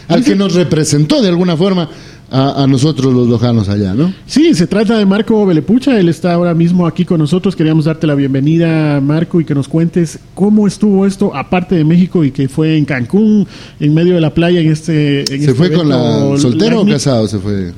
Al 0.09 0.25
que 0.25 0.35
nos 0.35 0.55
representó 0.55 1.23
de 1.23 1.29
alguna 1.29 1.57
forma 1.57 1.89
a, 2.31 2.67
nosotros 2.69 3.13
los 3.13 3.29
lojanos 3.29 3.69
allá, 3.69 3.93
¿no? 3.95 4.15
Sí, 4.27 4.55
se 4.55 4.67
trata 4.67 4.97
de 4.97 5.05
Marco 5.05 5.45
Belepucha, 5.45 5.99
él 5.99 6.09
está 6.09 6.33
ahora 6.35 6.55
mismo 6.55 6.87
aquí 6.87 7.05
con 7.05 7.19
nosotros, 7.19 7.57
queríamos 7.57 7.87
darte 7.87 8.07
la 8.07 8.15
bienvenida, 8.15 9.01
Marco, 9.01 9.41
y 9.41 9.45
que 9.45 9.55
nos 9.55 9.67
cuentes 9.67 10.19
cómo 10.35 10.67
estuvo 10.67 11.07
esto, 11.07 11.35
aparte 11.35 11.75
de 11.75 11.85
México, 11.85 12.25
y 12.25 12.31
que 12.31 12.49
fue 12.49 12.77
en 12.77 12.85
Cancún, 12.85 13.47
en 13.81 13.95
medio 13.95 14.15
de 14.15 14.21
la 14.21 14.33
playa, 14.33 14.61
en 14.61 14.71
este... 14.71 15.27
¿Se 15.27 15.35
este 15.35 15.55
fue 15.55 15.73
con 15.73 15.89
la 15.89 16.37
soltero 16.39 16.83
o 16.83 16.87
casado? 16.87 17.27
Se 17.27 17.39
fue... 17.39 17.73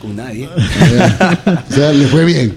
Con 0.00 0.16
nadie. 0.16 0.48
o 1.70 1.72
sea, 1.72 1.92
le 1.92 2.06
fue 2.06 2.24
bien. 2.24 2.54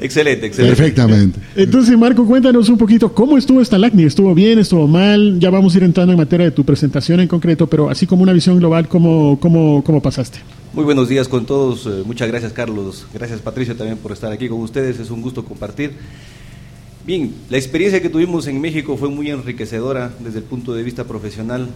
Excelente, 0.00 0.46
excelente. 0.46 0.76
Perfectamente. 0.76 1.38
Entonces, 1.54 1.96
Marco, 1.96 2.26
cuéntanos 2.26 2.68
un 2.68 2.76
poquito 2.76 3.14
cómo 3.14 3.38
estuvo 3.38 3.60
esta 3.60 3.78
LACNI. 3.78 4.02
¿Estuvo 4.04 4.34
bien? 4.34 4.58
¿Estuvo 4.58 4.88
mal? 4.88 5.38
Ya 5.38 5.50
vamos 5.50 5.74
a 5.74 5.78
ir 5.78 5.84
entrando 5.84 6.12
en 6.12 6.18
materia 6.18 6.46
de 6.46 6.50
tu 6.50 6.64
presentación 6.64 7.20
en 7.20 7.28
concreto, 7.28 7.68
pero 7.68 7.88
así 7.88 8.04
como 8.04 8.24
una 8.24 8.32
visión 8.32 8.58
global, 8.58 8.88
¿cómo, 8.88 9.38
cómo, 9.38 9.84
cómo 9.84 10.02
pasaste? 10.02 10.40
Muy 10.74 10.84
buenos 10.84 11.10
días 11.10 11.28
con 11.28 11.44
todos. 11.44 11.84
Eh, 11.84 12.02
muchas 12.06 12.28
gracias, 12.28 12.54
Carlos. 12.54 13.06
Gracias, 13.12 13.42
Patricio, 13.42 13.76
también 13.76 13.98
por 13.98 14.10
estar 14.10 14.32
aquí 14.32 14.48
con 14.48 14.58
ustedes. 14.60 14.98
Es 14.98 15.10
un 15.10 15.20
gusto 15.20 15.44
compartir. 15.44 15.92
Bien, 17.04 17.34
la 17.50 17.58
experiencia 17.58 18.00
que 18.00 18.08
tuvimos 18.08 18.46
en 18.46 18.58
México 18.58 18.96
fue 18.96 19.10
muy 19.10 19.28
enriquecedora 19.28 20.10
desde 20.20 20.38
el 20.38 20.44
punto 20.44 20.72
de 20.72 20.82
vista 20.82 21.04
profesional 21.04 21.68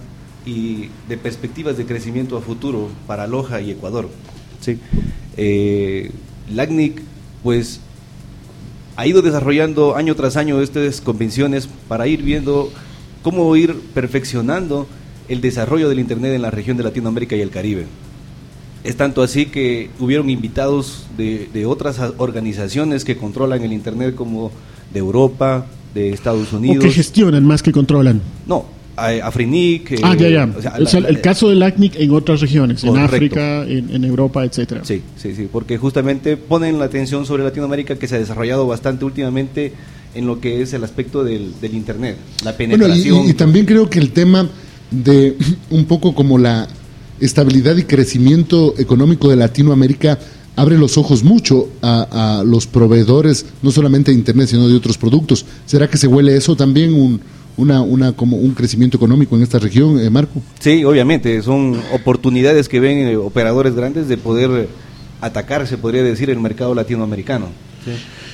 y 0.46 0.88
de 1.10 1.18
perspectivas 1.18 1.76
de 1.76 1.84
crecimiento 1.84 2.38
a 2.38 2.40
futuro 2.40 2.88
para 3.06 3.26
Loja 3.26 3.60
y 3.60 3.70
Ecuador. 3.70 4.08
¿sí? 4.62 4.78
Eh, 5.36 6.10
LACNIC, 6.54 7.02
pues 7.42 7.80
ha 8.96 9.06
ido 9.06 9.20
desarrollando 9.20 9.94
año 9.94 10.14
tras 10.14 10.38
año 10.38 10.62
estas 10.62 11.02
convenciones 11.02 11.68
para 11.86 12.06
ir 12.06 12.22
viendo 12.22 12.72
cómo 13.22 13.54
ir 13.56 13.78
perfeccionando 13.92 14.86
el 15.28 15.42
desarrollo 15.42 15.90
del 15.90 16.00
Internet 16.00 16.32
en 16.32 16.40
la 16.40 16.50
región 16.50 16.78
de 16.78 16.84
Latinoamérica 16.84 17.36
y 17.36 17.42
el 17.42 17.50
Caribe. 17.50 17.84
Es 18.86 18.96
tanto 18.96 19.22
así 19.22 19.46
que 19.46 19.90
hubieron 19.98 20.30
invitados 20.30 21.06
de, 21.16 21.66
otras 21.66 22.00
organizaciones 22.18 23.04
que 23.04 23.16
controlan 23.16 23.62
el 23.62 23.72
Internet 23.72 24.14
como 24.14 24.52
de 24.92 25.00
Europa, 25.00 25.66
de 25.94 26.10
Estados 26.10 26.52
Unidos. 26.52 26.84
O 26.84 26.88
que 26.88 26.92
gestionan 26.92 27.44
más 27.44 27.62
que 27.62 27.72
controlan. 27.72 28.20
No, 28.46 28.66
Afrinic. 28.96 29.92
Eh, 29.92 30.00
ah, 30.02 30.14
ya, 30.14 30.28
ya. 30.28 30.48
O 30.56 30.86
sea, 30.86 31.00
el 31.00 31.20
caso 31.20 31.48
del 31.48 31.62
ACNIC 31.62 31.96
en 31.96 32.10
otras 32.12 32.40
regiones, 32.40 32.84
en 32.84 32.96
África, 32.96 33.64
en, 33.64 34.04
Europa, 34.04 34.44
etcétera. 34.44 34.82
Sí, 34.84 35.02
sí, 35.16 35.34
sí, 35.34 35.48
porque 35.50 35.78
justamente 35.78 36.36
ponen 36.36 36.78
la 36.78 36.86
atención 36.86 37.26
sobre 37.26 37.44
Latinoamérica 37.44 37.96
que 37.96 38.08
se 38.08 38.16
ha 38.16 38.18
desarrollado 38.18 38.66
bastante 38.66 39.04
últimamente 39.04 39.72
en 40.14 40.26
lo 40.26 40.40
que 40.40 40.62
es 40.62 40.72
el 40.72 40.82
aspecto 40.82 41.24
del, 41.24 41.52
Internet, 41.62 42.16
la 42.44 42.56
penetración. 42.56 43.28
y, 43.28 43.34
también 43.34 43.66
creo 43.66 43.90
que 43.90 43.98
el 43.98 44.12
tema 44.12 44.48
de 44.90 45.36
un 45.70 45.84
poco 45.84 46.14
como 46.14 46.38
la 46.38 46.68
estabilidad 47.20 47.76
y 47.76 47.84
crecimiento 47.84 48.74
económico 48.78 49.28
de 49.28 49.36
Latinoamérica 49.36 50.18
abre 50.56 50.78
los 50.78 50.96
ojos 50.96 51.22
mucho 51.22 51.68
a, 51.82 52.42
los 52.44 52.66
proveedores, 52.66 53.46
no 53.62 53.70
solamente 53.70 54.10
de 54.10 54.18
Internet, 54.18 54.48
sino 54.48 54.68
de 54.68 54.74
otros 54.74 54.98
productos. 54.98 55.44
¿Será 55.66 55.88
que 55.88 55.98
se 55.98 56.06
huele 56.06 56.36
eso 56.36 56.56
también 56.56 56.94
un 56.94 57.20
una, 57.58 57.80
una 57.80 58.12
como 58.12 58.36
un 58.36 58.52
crecimiento 58.52 58.98
económico 58.98 59.34
en 59.34 59.42
esta 59.42 59.58
región, 59.58 59.98
eh, 59.98 60.10
Marco? 60.10 60.42
Sí, 60.60 60.84
obviamente, 60.84 61.40
son 61.42 61.80
oportunidades 61.92 62.68
que 62.68 62.80
ven 62.80 62.98
eh, 62.98 63.16
operadores 63.16 63.74
grandes 63.74 64.08
de 64.08 64.18
poder 64.18 64.68
atacar, 65.20 65.66
se 65.66 65.78
podría 65.78 66.02
decir, 66.02 66.28
el 66.28 66.38
mercado 66.38 66.74
latinoamericano. 66.74 67.48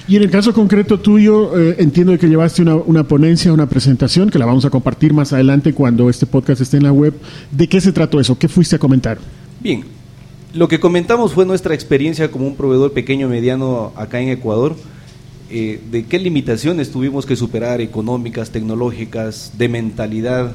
Y 0.08 0.16
en 0.16 0.22
el 0.22 0.30
caso 0.30 0.52
concreto 0.52 0.98
tuyo, 0.98 1.58
eh, 1.58 1.76
entiendo 1.78 2.16
que 2.18 2.28
llevaste 2.28 2.62
una, 2.62 2.76
una, 2.76 3.04
ponencia, 3.04 3.52
una 3.52 3.68
presentación, 3.68 4.30
que 4.30 4.38
la 4.38 4.46
vamos 4.46 4.64
a 4.64 4.70
compartir 4.70 5.12
más 5.12 5.32
adelante 5.32 5.72
cuando 5.72 6.10
este 6.10 6.26
podcast 6.26 6.60
esté 6.60 6.78
en 6.78 6.84
la 6.84 6.92
web. 6.92 7.14
¿De 7.50 7.68
qué 7.68 7.80
se 7.80 7.92
trató 7.92 8.20
eso? 8.20 8.38
¿Qué 8.38 8.48
fuiste 8.48 8.76
a 8.76 8.78
comentar? 8.78 9.18
Bien, 9.60 9.84
lo 10.54 10.68
que 10.68 10.80
comentamos 10.80 11.32
fue 11.32 11.46
nuestra 11.46 11.74
experiencia 11.74 12.30
como 12.30 12.46
un 12.46 12.56
proveedor 12.56 12.92
pequeño 12.92 13.28
mediano 13.28 13.92
acá 13.96 14.20
en 14.20 14.28
Ecuador 14.28 14.76
eh, 15.54 15.82
de 15.90 16.06
qué 16.06 16.18
limitaciones 16.18 16.90
tuvimos 16.90 17.26
que 17.26 17.36
superar, 17.36 17.82
económicas, 17.82 18.48
tecnológicas, 18.52 19.52
de 19.58 19.68
mentalidad, 19.68 20.52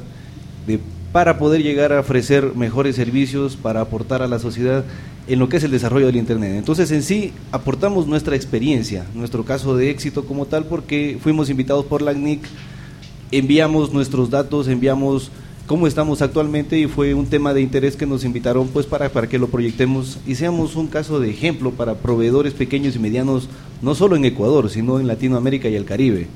de, 0.65 0.79
para 1.11 1.37
poder 1.37 1.61
llegar 1.61 1.93
a 1.93 1.99
ofrecer 1.99 2.55
mejores 2.55 2.95
servicios, 2.95 3.55
para 3.55 3.81
aportar 3.81 4.23
a 4.23 4.27
la 4.27 4.39
sociedad 4.39 4.85
en 5.27 5.39
lo 5.39 5.49
que 5.49 5.57
es 5.57 5.63
el 5.63 5.71
desarrollo 5.71 6.05
del 6.07 6.15
Internet. 6.15 6.53
Entonces, 6.55 6.91
en 6.91 7.03
sí, 7.03 7.33
aportamos 7.51 8.07
nuestra 8.07 8.35
experiencia, 8.35 9.05
nuestro 9.13 9.43
caso 9.43 9.75
de 9.75 9.89
éxito 9.89 10.25
como 10.25 10.45
tal, 10.45 10.65
porque 10.65 11.17
fuimos 11.21 11.49
invitados 11.49 11.85
por 11.85 12.01
la 12.01 12.11
ACNIC 12.11 12.41
enviamos 13.31 13.93
nuestros 13.93 14.29
datos, 14.29 14.67
enviamos 14.67 15.31
cómo 15.65 15.85
estamos 15.85 16.21
actualmente 16.21 16.79
y 16.79 16.87
fue 16.87 17.13
un 17.13 17.27
tema 17.27 17.53
de 17.53 17.61
interés 17.61 17.97
que 17.97 18.05
nos 18.05 18.23
invitaron 18.23 18.69
pues 18.69 18.85
para, 18.85 19.09
para 19.09 19.27
que 19.27 19.37
lo 19.37 19.47
proyectemos 19.47 20.17
y 20.25 20.35
seamos 20.35 20.75
un 20.75 20.87
caso 20.87 21.19
de 21.19 21.29
ejemplo 21.29 21.71
para 21.71 21.95
proveedores 21.95 22.53
pequeños 22.53 22.95
y 22.95 22.99
medianos, 22.99 23.49
no 23.81 23.95
solo 23.95 24.15
en 24.15 24.25
Ecuador, 24.25 24.69
sino 24.69 24.99
en 24.99 25.07
Latinoamérica 25.07 25.67
y 25.67 25.75
el 25.75 25.85
Caribe. 25.85 26.27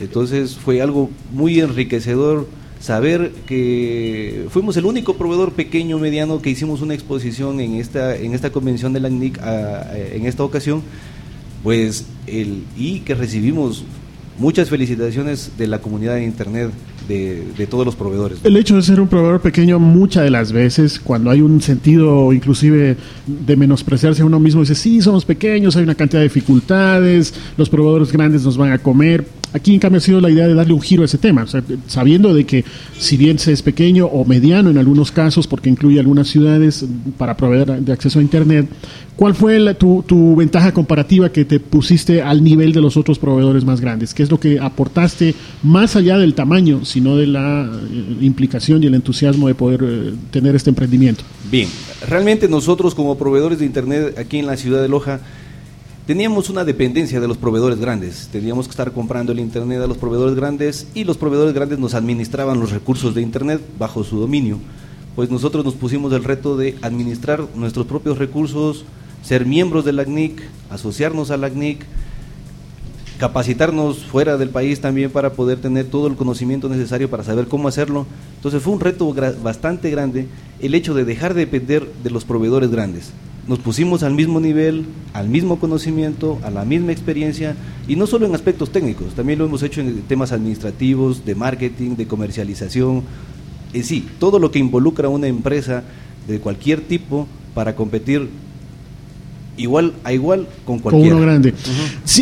Entonces 0.00 0.54
fue 0.54 0.80
algo 0.80 1.10
muy 1.32 1.58
enriquecedor 1.58 2.46
saber 2.80 3.32
que 3.46 4.46
fuimos 4.50 4.76
el 4.76 4.84
único 4.84 5.16
proveedor 5.16 5.52
pequeño 5.52 5.98
mediano 5.98 6.40
que 6.40 6.50
hicimos 6.50 6.80
una 6.80 6.94
exposición 6.94 7.60
en 7.60 7.74
esta 7.74 8.16
en 8.16 8.34
esta 8.34 8.50
convención 8.50 8.92
de 8.92 9.00
la 9.00 9.08
NIC 9.08 9.38
en 10.12 10.26
esta 10.26 10.44
ocasión 10.44 10.82
pues 11.62 12.06
el 12.26 12.62
y 12.76 13.00
que 13.00 13.14
recibimos 13.14 13.84
muchas 14.38 14.70
felicitaciones 14.70 15.52
de 15.58 15.66
la 15.66 15.80
comunidad 15.80 16.14
de 16.14 16.24
internet 16.24 16.70
de, 17.08 17.66
todos 17.70 17.86
los 17.86 17.96
proveedores. 17.96 18.38
El 18.44 18.56
hecho 18.56 18.76
de 18.76 18.82
ser 18.82 19.00
un 19.00 19.08
proveedor 19.08 19.40
pequeño 19.40 19.78
muchas 19.78 20.24
de 20.24 20.30
las 20.30 20.52
veces, 20.52 21.00
cuando 21.00 21.30
hay 21.30 21.40
un 21.40 21.60
sentido 21.62 22.32
inclusive 22.32 22.96
de 23.26 23.56
menospreciarse 23.56 24.22
a 24.22 24.26
uno 24.26 24.38
mismo, 24.38 24.60
dice, 24.60 24.74
sí, 24.74 25.00
somos 25.00 25.24
pequeños, 25.24 25.76
hay 25.76 25.84
una 25.84 25.94
cantidad 25.94 26.20
de 26.20 26.28
dificultades, 26.28 27.34
los 27.56 27.70
proveedores 27.70 28.12
grandes 28.12 28.44
nos 28.44 28.56
van 28.56 28.72
a 28.72 28.78
comer. 28.78 29.26
Aquí 29.52 29.72
en 29.72 29.80
cambio 29.80 29.98
ha 29.98 30.02
sido 30.02 30.20
la 30.20 30.30
idea 30.30 30.46
de 30.46 30.54
darle 30.54 30.74
un 30.74 30.80
giro 30.80 31.02
a 31.02 31.06
ese 31.06 31.18
tema, 31.18 31.46
sabiendo 31.86 32.34
de 32.34 32.44
que 32.44 32.64
si 32.98 33.16
bien 33.16 33.38
se 33.38 33.52
es 33.52 33.62
pequeño 33.62 34.06
o 34.06 34.24
mediano 34.24 34.70
en 34.70 34.78
algunos 34.78 35.10
casos, 35.10 35.46
porque 35.46 35.70
incluye 35.70 35.98
algunas 35.98 36.28
ciudades 36.28 36.84
para 37.16 37.36
proveer 37.36 37.80
de 37.80 37.92
acceso 37.92 38.18
a 38.18 38.22
Internet, 38.22 38.68
¿cuál 39.16 39.34
fue 39.34 39.74
tu, 39.74 40.04
tu 40.06 40.36
ventaja 40.36 40.72
comparativa 40.72 41.30
que 41.30 41.44
te 41.44 41.60
pusiste 41.60 42.22
al 42.22 42.44
nivel 42.44 42.72
de 42.72 42.80
los 42.80 42.96
otros 42.96 43.18
proveedores 43.18 43.64
más 43.64 43.80
grandes? 43.80 44.12
¿Qué 44.12 44.22
es 44.22 44.30
lo 44.30 44.38
que 44.38 44.58
aportaste 44.60 45.34
más 45.62 45.96
allá 45.96 46.18
del 46.18 46.34
tamaño? 46.34 46.58
sino 46.84 47.16
de 47.16 47.26
la 47.26 47.64
eh, 47.64 48.16
implicación 48.20 48.82
y 48.82 48.86
el 48.86 48.94
entusiasmo 48.94 49.48
de 49.48 49.54
poder 49.54 49.80
eh, 49.82 50.14
tener 50.30 50.56
este 50.56 50.70
emprendimiento. 50.70 51.24
Bien, 51.50 51.68
realmente 52.06 52.48
nosotros 52.48 52.94
como 52.94 53.16
proveedores 53.16 53.58
de 53.58 53.66
Internet 53.66 54.18
aquí 54.18 54.38
en 54.38 54.46
la 54.46 54.56
ciudad 54.56 54.82
de 54.82 54.88
Loja, 54.88 55.20
teníamos 56.08 56.48
una 56.48 56.64
dependencia 56.64 57.20
de 57.20 57.28
los 57.28 57.36
proveedores 57.36 57.78
grandes. 57.78 58.30
Teníamos 58.32 58.66
que 58.66 58.70
estar 58.70 58.92
comprando 58.92 59.30
el 59.30 59.40
Internet 59.40 59.82
a 59.82 59.86
los 59.86 59.98
proveedores 59.98 60.34
grandes 60.34 60.86
y 60.94 61.04
los 61.04 61.18
proveedores 61.18 61.52
grandes 61.52 61.78
nos 61.78 61.92
administraban 61.92 62.58
los 62.58 62.70
recursos 62.70 63.14
de 63.14 63.20
Internet 63.20 63.60
bajo 63.78 64.02
su 64.02 64.18
dominio. 64.18 64.58
Pues 65.14 65.30
nosotros 65.30 65.66
nos 65.66 65.74
pusimos 65.74 66.10
el 66.14 66.24
reto 66.24 66.56
de 66.56 66.78
administrar 66.80 67.44
nuestros 67.54 67.84
propios 67.84 68.16
recursos, 68.16 68.86
ser 69.22 69.44
miembros 69.44 69.84
de 69.84 69.92
la 69.92 70.06
CNIC, 70.06 70.40
asociarnos 70.70 71.30
a 71.30 71.36
la 71.36 71.50
CNIC, 71.50 71.84
capacitarnos 73.18 73.98
fuera 73.98 74.38
del 74.38 74.48
país 74.48 74.80
también 74.80 75.10
para 75.10 75.34
poder 75.34 75.58
tener 75.58 75.90
todo 75.90 76.06
el 76.06 76.16
conocimiento 76.16 76.70
necesario 76.70 77.10
para 77.10 77.22
saber 77.22 77.48
cómo 77.48 77.68
hacerlo. 77.68 78.06
Entonces 78.36 78.62
fue 78.62 78.72
un 78.72 78.80
reto 78.80 79.14
bastante 79.42 79.90
grande 79.90 80.26
el 80.58 80.74
hecho 80.74 80.94
de 80.94 81.04
dejar 81.04 81.34
de 81.34 81.40
depender 81.40 81.86
de 82.02 82.08
los 82.08 82.24
proveedores 82.24 82.70
grandes. 82.70 83.12
Nos 83.48 83.58
pusimos 83.58 84.02
al 84.02 84.14
mismo 84.14 84.40
nivel, 84.40 84.84
al 85.14 85.28
mismo 85.28 85.58
conocimiento, 85.58 86.38
a 86.42 86.50
la 86.50 86.66
misma 86.66 86.92
experiencia 86.92 87.56
y 87.88 87.96
no 87.96 88.06
solo 88.06 88.26
en 88.26 88.34
aspectos 88.34 88.70
técnicos, 88.70 89.14
también 89.14 89.38
lo 89.38 89.46
hemos 89.46 89.62
hecho 89.62 89.80
en 89.80 90.02
temas 90.02 90.32
administrativos, 90.32 91.24
de 91.24 91.34
marketing, 91.34 91.96
de 91.96 92.06
comercialización, 92.06 93.04
en 93.72 93.84
sí, 93.84 94.06
todo 94.18 94.38
lo 94.38 94.50
que 94.50 94.58
involucra 94.58 95.06
a 95.08 95.10
una 95.10 95.26
empresa 95.26 95.82
de 96.26 96.40
cualquier 96.40 96.82
tipo 96.82 97.26
para 97.54 97.74
competir 97.74 98.28
igual 99.56 99.92
a 100.04 100.12
igual 100.12 100.46
con 100.64 100.78
cualquiera. 100.78 101.10
Con 101.10 101.18
uno 101.18 101.26
grande. 101.26 101.54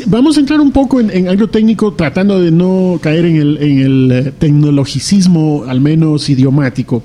vamos 0.07 0.37
a 0.37 0.41
entrar 0.41 0.61
un 0.61 0.73
poco 0.73 1.01
en, 1.01 1.29
algo 1.29 1.49
técnico, 1.49 1.93
tratando 1.93 2.41
de 2.41 2.51
no 2.51 2.99
caer 3.03 3.27
en 3.27 3.37
el, 3.37 3.59
en 3.59 3.79
el 3.81 4.13
eh, 4.13 4.33
tecnologicismo, 4.39 5.65
al 5.69 5.81
menos 5.81 6.29
idiomático. 6.29 7.03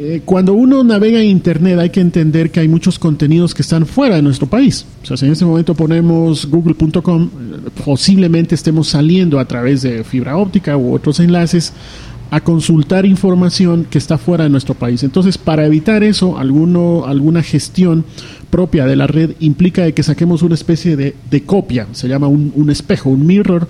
Eh, 0.00 0.22
cuando 0.24 0.54
uno 0.54 0.84
navega 0.84 1.20
en 1.20 1.26
Internet 1.26 1.76
hay 1.76 1.90
que 1.90 2.00
entender 2.00 2.52
que 2.52 2.60
hay 2.60 2.68
muchos 2.68 3.00
contenidos 3.00 3.52
que 3.52 3.62
están 3.62 3.84
fuera 3.84 4.14
de 4.14 4.22
nuestro 4.22 4.46
país. 4.46 4.86
O 5.02 5.16
sea, 5.16 5.26
en 5.26 5.32
este 5.32 5.44
momento 5.44 5.74
ponemos 5.74 6.46
google.com, 6.46 7.28
posiblemente 7.84 8.54
estemos 8.54 8.86
saliendo 8.86 9.40
a 9.40 9.44
través 9.46 9.82
de 9.82 10.04
fibra 10.04 10.36
óptica 10.36 10.76
u 10.76 10.94
otros 10.94 11.18
enlaces 11.18 11.72
a 12.30 12.40
consultar 12.40 13.06
información 13.06 13.88
que 13.90 13.98
está 13.98 14.18
fuera 14.18 14.44
de 14.44 14.50
nuestro 14.50 14.74
país. 14.74 15.02
Entonces, 15.02 15.36
para 15.36 15.66
evitar 15.66 16.04
eso, 16.04 16.38
alguno, 16.38 17.04
alguna 17.06 17.42
gestión 17.42 18.04
propia 18.50 18.86
de 18.86 18.94
la 18.94 19.08
red 19.08 19.32
implica 19.40 19.82
de 19.82 19.94
que 19.94 20.04
saquemos 20.04 20.42
una 20.42 20.54
especie 20.54 20.96
de, 20.96 21.42
copia, 21.44 21.88
se 21.90 22.06
llama 22.06 22.28
un, 22.28 22.70
espejo, 22.70 23.10
un 23.10 23.26
mirror, 23.26 23.66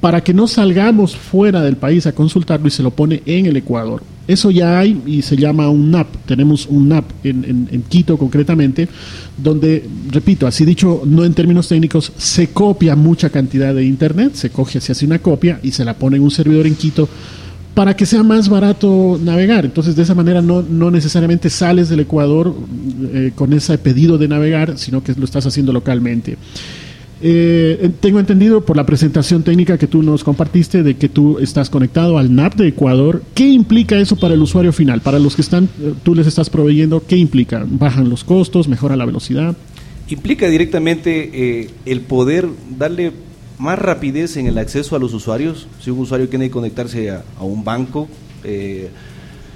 para 0.00 0.22
que 0.22 0.34
no 0.34 0.46
salgamos 0.46 1.16
fuera 1.16 1.62
del 1.62 1.76
país 1.76 2.06
a 2.06 2.12
consultarlo 2.12 2.68
y 2.68 2.70
se 2.70 2.82
lo 2.84 2.92
pone 2.92 3.22
en 3.26 3.46
el 3.46 3.56
Ecuador. 3.56 4.13
Eso 4.26 4.50
ya 4.50 4.78
hay 4.78 5.02
y 5.06 5.22
se 5.22 5.36
llama 5.36 5.68
un 5.68 5.90
NAP. 5.90 6.08
Tenemos 6.26 6.66
un 6.66 6.88
NAP 6.88 7.04
en, 7.24 7.68
en, 7.70 7.82
Quito 7.82 8.16
concretamente, 8.16 8.88
donde, 9.36 9.86
repito, 10.10 10.46
así 10.46 10.64
dicho, 10.64 11.02
no 11.04 11.24
en 11.24 11.34
términos 11.34 11.68
técnicos, 11.68 12.12
se 12.16 12.48
copia 12.48 12.96
mucha 12.96 13.30
cantidad 13.30 13.74
de 13.74 13.84
Internet, 13.84 14.34
se 14.34 14.50
coge, 14.50 14.80
se 14.80 14.92
hace 14.92 15.04
una 15.04 15.18
copia 15.18 15.60
y 15.62 15.72
se 15.72 15.84
la 15.84 15.94
pone 15.94 16.16
en 16.16 16.22
un 16.22 16.30
servidor 16.30 16.66
en 16.66 16.74
Quito 16.74 17.08
para 17.74 17.96
que 17.96 18.06
sea 18.06 18.22
más 18.22 18.48
barato 18.48 19.18
navegar. 19.22 19.64
Entonces, 19.64 19.96
de 19.96 20.02
esa 20.04 20.14
manera 20.14 20.40
no, 20.40 20.62
no 20.62 20.90
necesariamente 20.90 21.50
sales 21.50 21.88
del 21.88 22.00
Ecuador 22.00 22.54
eh, 23.12 23.32
con 23.34 23.52
ese 23.52 23.76
pedido 23.78 24.16
de 24.16 24.28
navegar, 24.28 24.78
sino 24.78 25.02
que 25.02 25.12
lo 25.14 25.24
estás 25.24 25.44
haciendo 25.44 25.72
localmente. 25.72 26.38
Eh, 27.26 27.90
tengo 28.00 28.20
entendido 28.20 28.66
por 28.66 28.76
la 28.76 28.84
presentación 28.84 29.42
técnica 29.42 29.78
que 29.78 29.86
tú 29.86 30.02
nos 30.02 30.22
compartiste 30.22 30.82
de 30.82 30.96
que 30.96 31.08
tú 31.08 31.38
estás 31.38 31.70
conectado 31.70 32.18
al 32.18 32.34
NAP 32.34 32.56
de 32.56 32.68
Ecuador. 32.68 33.22
¿Qué 33.34 33.48
implica 33.48 33.96
eso 33.98 34.16
para 34.16 34.34
el 34.34 34.42
usuario 34.42 34.74
final? 34.74 35.00
Para 35.00 35.18
los 35.18 35.34
que 35.34 35.40
están, 35.40 35.64
eh, 35.80 35.94
tú 36.02 36.14
les 36.14 36.26
estás 36.26 36.50
proveyendo, 36.50 37.02
¿qué 37.06 37.16
implica? 37.16 37.64
¿Bajan 37.66 38.10
los 38.10 38.24
costos? 38.24 38.68
¿Mejora 38.68 38.94
la 38.94 39.06
velocidad? 39.06 39.56
Implica 40.08 40.48
directamente 40.48 41.70
el 41.86 42.00
poder 42.02 42.46
darle 42.76 43.12
más 43.58 43.78
rapidez 43.78 44.36
en 44.36 44.46
el 44.46 44.58
acceso 44.58 44.96
a 44.96 44.98
los 44.98 45.14
usuarios. 45.14 45.66
Si 45.80 45.90
un 45.90 46.00
usuario 46.00 46.28
quiere 46.28 46.50
conectarse 46.50 47.10
a, 47.10 47.24
un 47.40 47.64
banco 47.64 48.08
eh, 48.42 48.90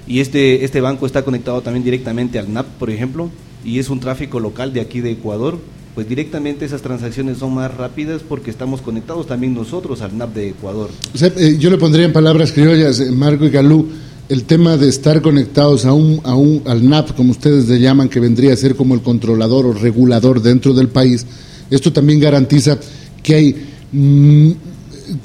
y 0.07 0.19
este, 0.19 0.63
este 0.65 0.81
banco 0.81 1.05
está 1.05 1.23
conectado 1.23 1.61
también 1.61 1.83
directamente 1.83 2.39
al 2.39 2.51
NAP, 2.51 2.65
por 2.79 2.89
ejemplo, 2.89 3.29
y 3.63 3.79
es 3.79 3.89
un 3.89 3.99
tráfico 3.99 4.39
local 4.39 4.73
de 4.73 4.81
aquí 4.81 5.01
de 5.01 5.11
Ecuador, 5.11 5.59
pues 5.95 6.07
directamente 6.07 6.65
esas 6.65 6.81
transacciones 6.81 7.37
son 7.37 7.53
más 7.53 7.75
rápidas 7.75 8.21
porque 8.27 8.51
estamos 8.51 8.81
conectados 8.81 9.27
también 9.27 9.53
nosotros 9.53 10.01
al 10.01 10.17
NAP 10.17 10.33
de 10.33 10.49
Ecuador. 10.49 10.89
Eh, 11.19 11.57
yo 11.59 11.69
le 11.69 11.77
pondría 11.77 12.05
en 12.05 12.13
palabras 12.13 12.51
criollas, 12.51 12.99
eh, 12.99 13.11
Marco 13.11 13.45
y 13.45 13.49
Galú, 13.49 13.87
el 14.29 14.43
tema 14.43 14.77
de 14.77 14.89
estar 14.89 15.21
conectados 15.21 15.85
a 15.85 15.93
un, 15.93 16.21
a 16.23 16.35
un, 16.35 16.61
al 16.65 16.87
NAP, 16.87 17.15
como 17.15 17.31
ustedes 17.31 17.67
le 17.67 17.79
llaman, 17.79 18.09
que 18.09 18.19
vendría 18.19 18.53
a 18.53 18.55
ser 18.55 18.75
como 18.75 18.93
el 18.93 19.01
controlador 19.01 19.65
o 19.65 19.73
regulador 19.73 20.41
dentro 20.41 20.73
del 20.73 20.87
país, 20.87 21.25
esto 21.69 21.91
también 21.91 22.19
garantiza 22.19 22.79
que 23.23 23.35
hay 23.35 23.69
Mm, 23.91 24.51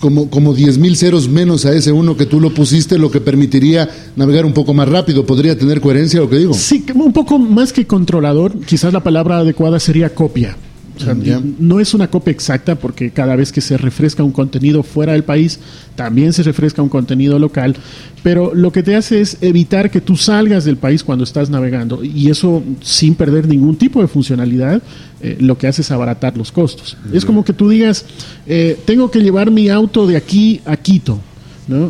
como, 0.01 0.31
como 0.31 0.55
10.000 0.55 0.95
ceros 0.97 1.29
menos 1.29 1.65
a 1.67 1.73
ese 1.75 1.93
uno 1.93 2.17
que 2.17 2.27
tú 2.27 2.41
lo 2.41 2.53
pusiste, 2.53 2.99
lo 2.99 3.11
que 3.11 3.21
permitiría 3.21 3.89
navegar 4.17 4.45
un 4.45 4.53
poco 4.53 4.75
más 4.75 4.89
rápido. 4.89 5.27
¿Podría 5.27 5.59
tener 5.59 5.81
coherencia 5.81 6.21
lo 6.21 6.29
que 6.29 6.39
digo? 6.39 6.55
Sí, 6.55 6.85
un 6.95 7.13
poco 7.13 7.39
más 7.39 7.73
que 7.73 7.87
controlador, 7.87 8.59
quizás 8.61 8.93
la 8.93 9.03
palabra 9.03 9.39
adecuada 9.39 9.81
sería 9.81 10.15
copia 10.15 10.57
no 11.59 11.81
es 11.81 11.95
una 11.95 12.09
copia 12.09 12.31
exacta 12.31 12.77
porque 12.77 13.11
cada 13.11 13.37
vez 13.37 13.53
que 13.53 13.61
se 13.61 13.77
refresca 13.77 14.23
un 14.23 14.33
contenido 14.33 14.83
fuera 14.83 15.13
del 15.13 15.25
país, 15.25 15.61
también 15.97 16.33
se 16.33 16.43
refresca 16.43 16.83
un 16.83 16.89
contenido 16.89 17.39
local, 17.39 17.77
pero 18.23 18.55
lo 18.55 18.73
que 18.73 18.83
te 18.83 18.97
hace 18.97 19.21
es 19.21 19.39
evitar 19.41 19.91
que 19.91 20.01
tú 20.01 20.17
salgas 20.17 20.65
del 20.65 20.77
país 20.77 21.05
cuando 21.05 21.25
estás 21.25 21.51
navegando 21.51 22.03
y 22.05 22.31
eso 22.31 22.63
sin 22.81 23.15
perder 23.15 23.49
ningún 23.49 23.77
tipo 23.77 24.01
de 24.01 24.09
funcionalidad, 24.09 24.83
eh, 25.21 25.37
lo 25.41 25.59
que 25.59 25.67
hace 25.67 25.83
es 25.83 25.91
abaratar 25.91 26.37
los 26.37 26.53
costos. 26.53 26.97
Es 27.13 27.25
como 27.25 27.45
que 27.45 27.53
tú 27.53 27.69
digas, 27.69 28.05
eh, 28.47 28.79
tengo 28.85 29.11
que 29.11 29.21
llevar 29.21 29.51
mi 29.51 29.69
auto 29.69 30.07
de 30.07 30.17
aquí 30.17 30.61
a 30.65 30.77
Quito 30.77 31.21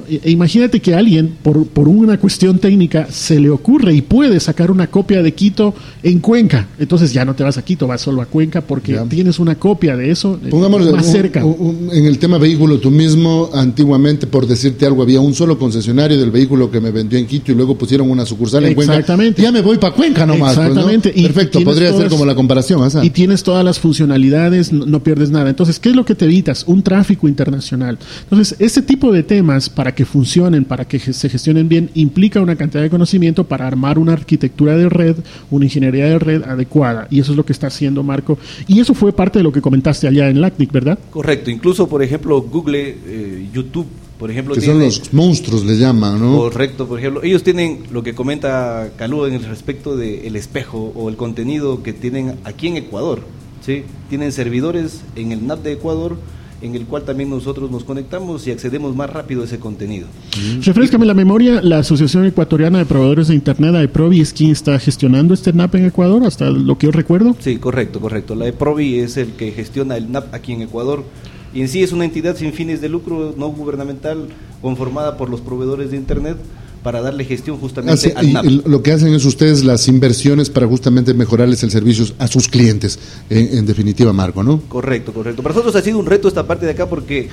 e, 0.08 0.20
e 0.22 0.30
imagínate 0.30 0.80
que 0.80 0.94
alguien, 0.94 1.36
por, 1.42 1.66
por, 1.66 1.88
una 1.88 2.18
cuestión 2.18 2.58
técnica, 2.58 3.08
se 3.10 3.40
le 3.40 3.50
ocurre 3.50 3.94
y 3.94 4.02
puede 4.02 4.38
sacar 4.40 4.70
una 4.70 4.86
copia 4.86 5.22
de 5.22 5.32
Quito 5.34 5.74
en 6.02 6.20
Cuenca. 6.20 6.68
Entonces 6.78 7.12
ya 7.12 7.24
no 7.24 7.34
te 7.34 7.42
vas 7.42 7.58
a 7.58 7.62
Quito, 7.62 7.86
vas 7.86 8.00
solo 8.00 8.22
a 8.22 8.26
Cuenca 8.26 8.60
porque 8.60 8.98
tienes 9.08 9.38
una 9.38 9.56
copia 9.56 9.96
de 9.96 10.10
eso 10.10 10.38
eh, 10.44 10.50
más 10.92 11.10
cerca. 11.10 11.42
en 11.42 12.04
el 12.04 12.18
tema 12.18 12.38
vehículo, 12.38 12.78
tú 12.78 12.90
mismo, 12.90 13.50
antiguamente, 13.52 14.26
por 14.26 14.46
decirte 14.46 14.86
algo, 14.86 15.02
había 15.02 15.20
un 15.20 15.34
solo 15.34 15.58
concesionario 15.58 16.18
del 16.18 16.30
vehículo 16.30 16.70
que 16.70 16.80
me 16.80 16.90
vendió 16.90 17.18
en 17.18 17.26
Quito 17.26 17.52
y 17.52 17.54
luego 17.54 17.76
pusieron 17.76 18.10
una 18.10 18.24
sucursal 18.24 18.64
en 18.64 18.74
Cuenca. 18.74 18.94
Exactamente. 18.94 19.42
Ya 19.42 19.50
me 19.50 19.60
voy 19.60 19.78
para 19.78 19.94
Cuenca 19.94 20.24
nomás. 20.26 20.54
Pues. 20.56 21.00
Perfecto, 21.00 21.60
podría 21.62 21.92
ser 21.92 22.08
como 22.08 22.24
la 22.24 22.34
comparación. 22.34 22.88
Y 23.02 23.10
tienes 23.10 23.42
todas 23.42 23.64
las 23.64 23.78
funcionalidades, 23.78 24.72
no, 24.72 24.86
no 24.86 25.02
pierdes 25.02 25.30
nada. 25.30 25.50
Entonces, 25.50 25.78
¿qué 25.78 25.90
es 25.90 25.96
lo 25.96 26.04
que 26.04 26.14
te 26.14 26.24
evitas? 26.24 26.64
Un 26.66 26.82
tráfico 26.82 27.28
internacional. 27.28 27.98
Entonces, 28.22 28.56
este 28.58 28.82
tipo 28.82 29.12
de 29.12 29.22
temas 29.22 29.63
para 29.68 29.94
que 29.94 30.04
funcionen, 30.04 30.64
para 30.64 30.86
que 30.86 30.98
se 30.98 31.28
gestionen 31.28 31.68
bien, 31.68 31.90
implica 31.94 32.40
una 32.40 32.56
cantidad 32.56 32.82
de 32.82 32.90
conocimiento 32.90 33.44
para 33.44 33.66
armar 33.66 33.98
una 33.98 34.12
arquitectura 34.12 34.76
de 34.76 34.88
red, 34.88 35.16
una 35.50 35.64
ingeniería 35.64 36.06
de 36.06 36.18
red 36.18 36.42
adecuada. 36.42 37.06
Y 37.10 37.20
eso 37.20 37.32
es 37.32 37.36
lo 37.36 37.44
que 37.44 37.52
está 37.52 37.68
haciendo 37.68 38.02
Marco. 38.02 38.38
Y 38.66 38.80
eso 38.80 38.94
fue 38.94 39.12
parte 39.12 39.38
de 39.38 39.42
lo 39.42 39.52
que 39.52 39.60
comentaste 39.60 40.08
allá 40.08 40.28
en 40.28 40.40
LACNIC, 40.40 40.72
¿verdad? 40.72 40.98
Correcto. 41.10 41.50
Incluso, 41.50 41.88
por 41.88 42.02
ejemplo, 42.02 42.40
Google, 42.42 42.96
eh, 43.06 43.48
YouTube 43.52 43.86
Por 44.18 44.30
ejemplo, 44.30 44.54
que 44.54 44.60
son 44.60 44.78
los 44.78 45.12
monstruos, 45.12 45.64
le 45.64 45.76
llaman, 45.76 46.20
¿no? 46.20 46.36
Correcto, 46.36 46.86
por 46.86 46.98
ejemplo. 46.98 47.22
Ellos 47.22 47.42
tienen 47.42 47.80
lo 47.90 48.02
que 48.02 48.14
comenta 48.14 48.90
Calú 48.96 49.26
en 49.26 49.34
el 49.34 49.44
respecto 49.44 49.96
del 49.96 50.36
espejo 50.36 50.92
o 50.94 51.08
el 51.08 51.16
contenido 51.16 51.82
que 51.82 51.92
tienen 51.92 52.36
aquí 52.44 52.68
en 52.68 52.76
Ecuador. 52.76 53.22
¿sí? 53.64 53.84
Tienen 54.08 54.32
servidores 54.32 55.02
en 55.16 55.32
el 55.32 55.46
NAP 55.46 55.62
de 55.62 55.72
Ecuador 55.72 56.16
en 56.64 56.74
el 56.74 56.86
cual 56.86 57.02
también 57.02 57.28
nosotros 57.28 57.70
nos 57.70 57.84
conectamos 57.84 58.46
y 58.46 58.50
accedemos 58.50 58.96
más 58.96 59.10
rápido 59.10 59.42
a 59.42 59.44
ese 59.44 59.58
contenido. 59.58 60.06
Mm. 60.36 60.62
Refrescame 60.62 61.04
la 61.04 61.14
memoria, 61.14 61.60
la 61.62 61.78
Asociación 61.78 62.24
Ecuatoriana 62.24 62.78
de 62.78 62.86
Proveedores 62.86 63.28
de 63.28 63.34
Internet, 63.34 63.74
AEPROVI, 63.74 64.20
es 64.20 64.32
quien 64.32 64.50
está 64.50 64.78
gestionando 64.78 65.34
este 65.34 65.52
NAP 65.52 65.74
en 65.74 65.86
Ecuador, 65.86 66.24
hasta 66.24 66.50
lo 66.50 66.78
que 66.78 66.86
yo 66.86 66.92
recuerdo. 66.92 67.36
Sí, 67.38 67.58
correcto, 67.58 68.00
correcto. 68.00 68.34
La 68.34 68.46
AEPROVI 68.46 69.00
es 69.00 69.16
el 69.18 69.32
que 69.32 69.52
gestiona 69.52 69.96
el 69.96 70.10
NAP 70.10 70.32
aquí 70.32 70.52
en 70.52 70.62
Ecuador 70.62 71.04
y 71.52 71.60
en 71.60 71.68
sí 71.68 71.82
es 71.82 71.92
una 71.92 72.04
entidad 72.04 72.36
sin 72.36 72.52
fines 72.52 72.80
de 72.80 72.88
lucro, 72.88 73.34
no 73.36 73.48
gubernamental, 73.48 74.28
conformada 74.62 75.16
por 75.16 75.28
los 75.28 75.40
proveedores 75.40 75.90
de 75.90 75.98
Internet 75.98 76.38
para 76.84 77.00
darle 77.00 77.24
gestión 77.24 77.56
justamente 77.56 78.12
al 78.14 78.30
NAP. 78.30 78.44
lo 78.66 78.82
que 78.82 78.92
hacen 78.92 79.14
es 79.14 79.24
ustedes 79.24 79.64
las 79.64 79.88
inversiones 79.88 80.50
para 80.50 80.66
justamente 80.66 81.14
mejorarles 81.14 81.62
el 81.62 81.70
servicio 81.70 82.04
a 82.18 82.28
sus 82.28 82.46
clientes, 82.46 82.98
en, 83.30 83.64
definitiva, 83.64 84.12
Marco, 84.12 84.44
¿no? 84.44 84.60
Correcto, 84.68 85.14
correcto. 85.14 85.42
Para 85.42 85.54
nosotros 85.54 85.74
ha 85.74 85.82
sido 85.82 85.98
un 85.98 86.04
reto 86.04 86.28
esta 86.28 86.46
parte 86.46 86.66
de 86.66 86.72
acá 86.72 86.86
porque 86.86 87.30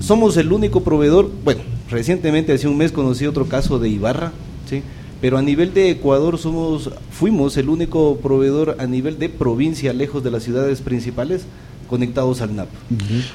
somos 0.00 0.38
el 0.38 0.50
único 0.50 0.82
proveedor, 0.82 1.30
bueno, 1.44 1.60
recientemente 1.90 2.54
hace 2.54 2.66
un 2.66 2.78
mes 2.78 2.90
conocí 2.90 3.26
otro 3.26 3.46
caso 3.46 3.78
de 3.78 3.90
Ibarra, 3.90 4.32
¿sí? 4.68 4.82
pero 5.20 5.36
a 5.36 5.42
nivel 5.42 5.74
de 5.74 5.90
Ecuador 5.90 6.38
somos, 6.38 6.90
fuimos 7.10 7.54
el 7.58 7.68
único 7.68 8.16
proveedor 8.16 8.76
a 8.78 8.86
nivel 8.86 9.18
de 9.18 9.28
provincia, 9.28 9.92
lejos 9.92 10.24
de 10.24 10.30
las 10.30 10.42
ciudades 10.42 10.80
principales, 10.80 11.42
conectados 11.88 12.40
al 12.40 12.54
NAP. 12.54 12.68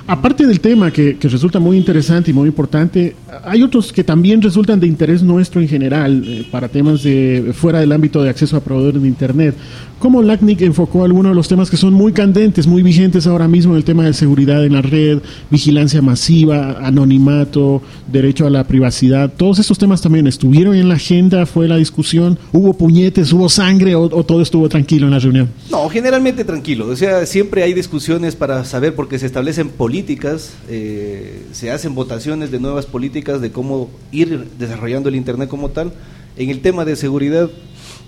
Aparte 0.07 0.45
del 0.45 0.60
tema 0.60 0.91
que, 0.91 1.17
resulta 1.22 1.60
muy 1.60 1.77
interesante 1.77 2.31
y 2.31 2.33
muy 2.33 2.48
importante, 2.48 3.15
hay 3.43 3.63
otros 3.63 3.91
que 3.91 4.03
también 4.03 4.41
resultan 4.41 4.79
de 4.79 4.88
interés 4.88 5.24
nuestro 5.24 5.60
en 5.60 5.67
general 5.67 6.24
eh, 6.25 6.48
para 6.51 6.69
temas 6.69 7.03
de 7.03 7.51
fuera 7.53 7.79
del 7.79 7.91
ámbito 7.91 8.22
de 8.22 8.29
acceso 8.29 8.55
a 8.55 8.62
proveedores 8.62 9.01
de 9.01 9.07
Internet. 9.07 9.55
¿Cómo 10.03 10.22
LACNIC 10.22 10.63
enfocó 10.63 11.05
algunos 11.05 11.31
de 11.31 11.36
los 11.38 11.48
temas 11.48 11.69
que 11.69 11.77
son 11.77 11.93
muy 11.93 12.12
candentes, 12.12 12.67
muy 12.67 12.83
vigentes 12.83 13.25
ahora 13.25 13.48
mismo 13.48 13.72
en 13.72 13.77
el 13.77 13.86
tema 13.86 14.03
de 14.03 14.12
seguridad 14.12 14.65
en 14.65 14.74
la 14.74 14.81
red, 14.81 15.19
vigilancia 15.50 16.01
masiva, 16.01 16.74
anonimato, 16.86 17.81
derecho 18.12 18.45
a 18.45 18.50
la 18.50 18.65
privacidad? 18.65 19.31
Todos 19.38 19.60
estos 19.60 19.77
temas 19.77 20.01
también 20.01 20.27
estuvieron 20.27 20.75
en 20.75 20.89
la 20.89 20.95
agenda, 20.95 21.45
fue 21.45 21.69
la 21.69 21.77
discusión, 21.77 22.38
hubo 22.51 22.74
puñetes, 22.74 23.31
hubo 23.31 23.48
sangre 23.48 23.95
o, 23.95 24.10
todo 24.25 24.41
estuvo 24.41 24.67
tranquilo 24.67 25.05
en 25.05 25.12
la 25.12 25.19
reunión? 25.19 25.48
No, 25.72 25.88
generalmente 25.88 26.43
tranquilo. 26.43 26.88
O 26.88 26.98
sea, 26.98 27.25
siempre 27.25 27.63
hay 27.63 27.74
discusiones 27.74 28.36
para 28.36 28.42
saber 28.65 28.95
porque 28.95 29.19
se 29.19 29.25
establecen 29.25 29.69
políticas, 29.69 30.53
eh, 30.69 31.43
se 31.51 31.71
hacen 31.71 31.95
votaciones 31.95 32.51
de 32.51 32.59
nuevas 32.59 32.85
políticas 32.85 33.41
de 33.41 33.51
cómo 33.51 33.89
ir 34.12 34.47
desarrollando 34.59 35.09
el 35.09 35.15
Internet 35.15 35.50
como 35.50 35.69
tal. 35.69 35.93
En 36.35 36.50
el 36.50 36.62
tema 36.62 36.85
de 36.85 36.95
seguridad 36.95 37.50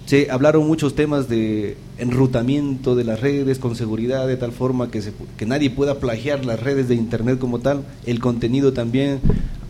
se 0.05 0.29
hablaron 0.29 0.67
muchos 0.67 0.95
temas 0.95 1.29
de 1.29 1.77
enrutamiento 1.97 2.95
de 2.95 3.03
las 3.03 3.21
redes 3.21 3.59
con 3.59 3.75
seguridad 3.75 4.27
de 4.27 4.37
tal 4.37 4.51
forma 4.51 4.91
que, 4.91 5.01
se, 5.01 5.13
que 5.37 5.45
nadie 5.45 5.69
pueda 5.69 5.99
plagiar 5.99 6.45
las 6.45 6.59
redes 6.59 6.87
de 6.87 6.95
Internet 6.95 7.39
como 7.39 7.59
tal. 7.59 7.83
El 8.05 8.19
contenido 8.19 8.73
también, 8.73 9.19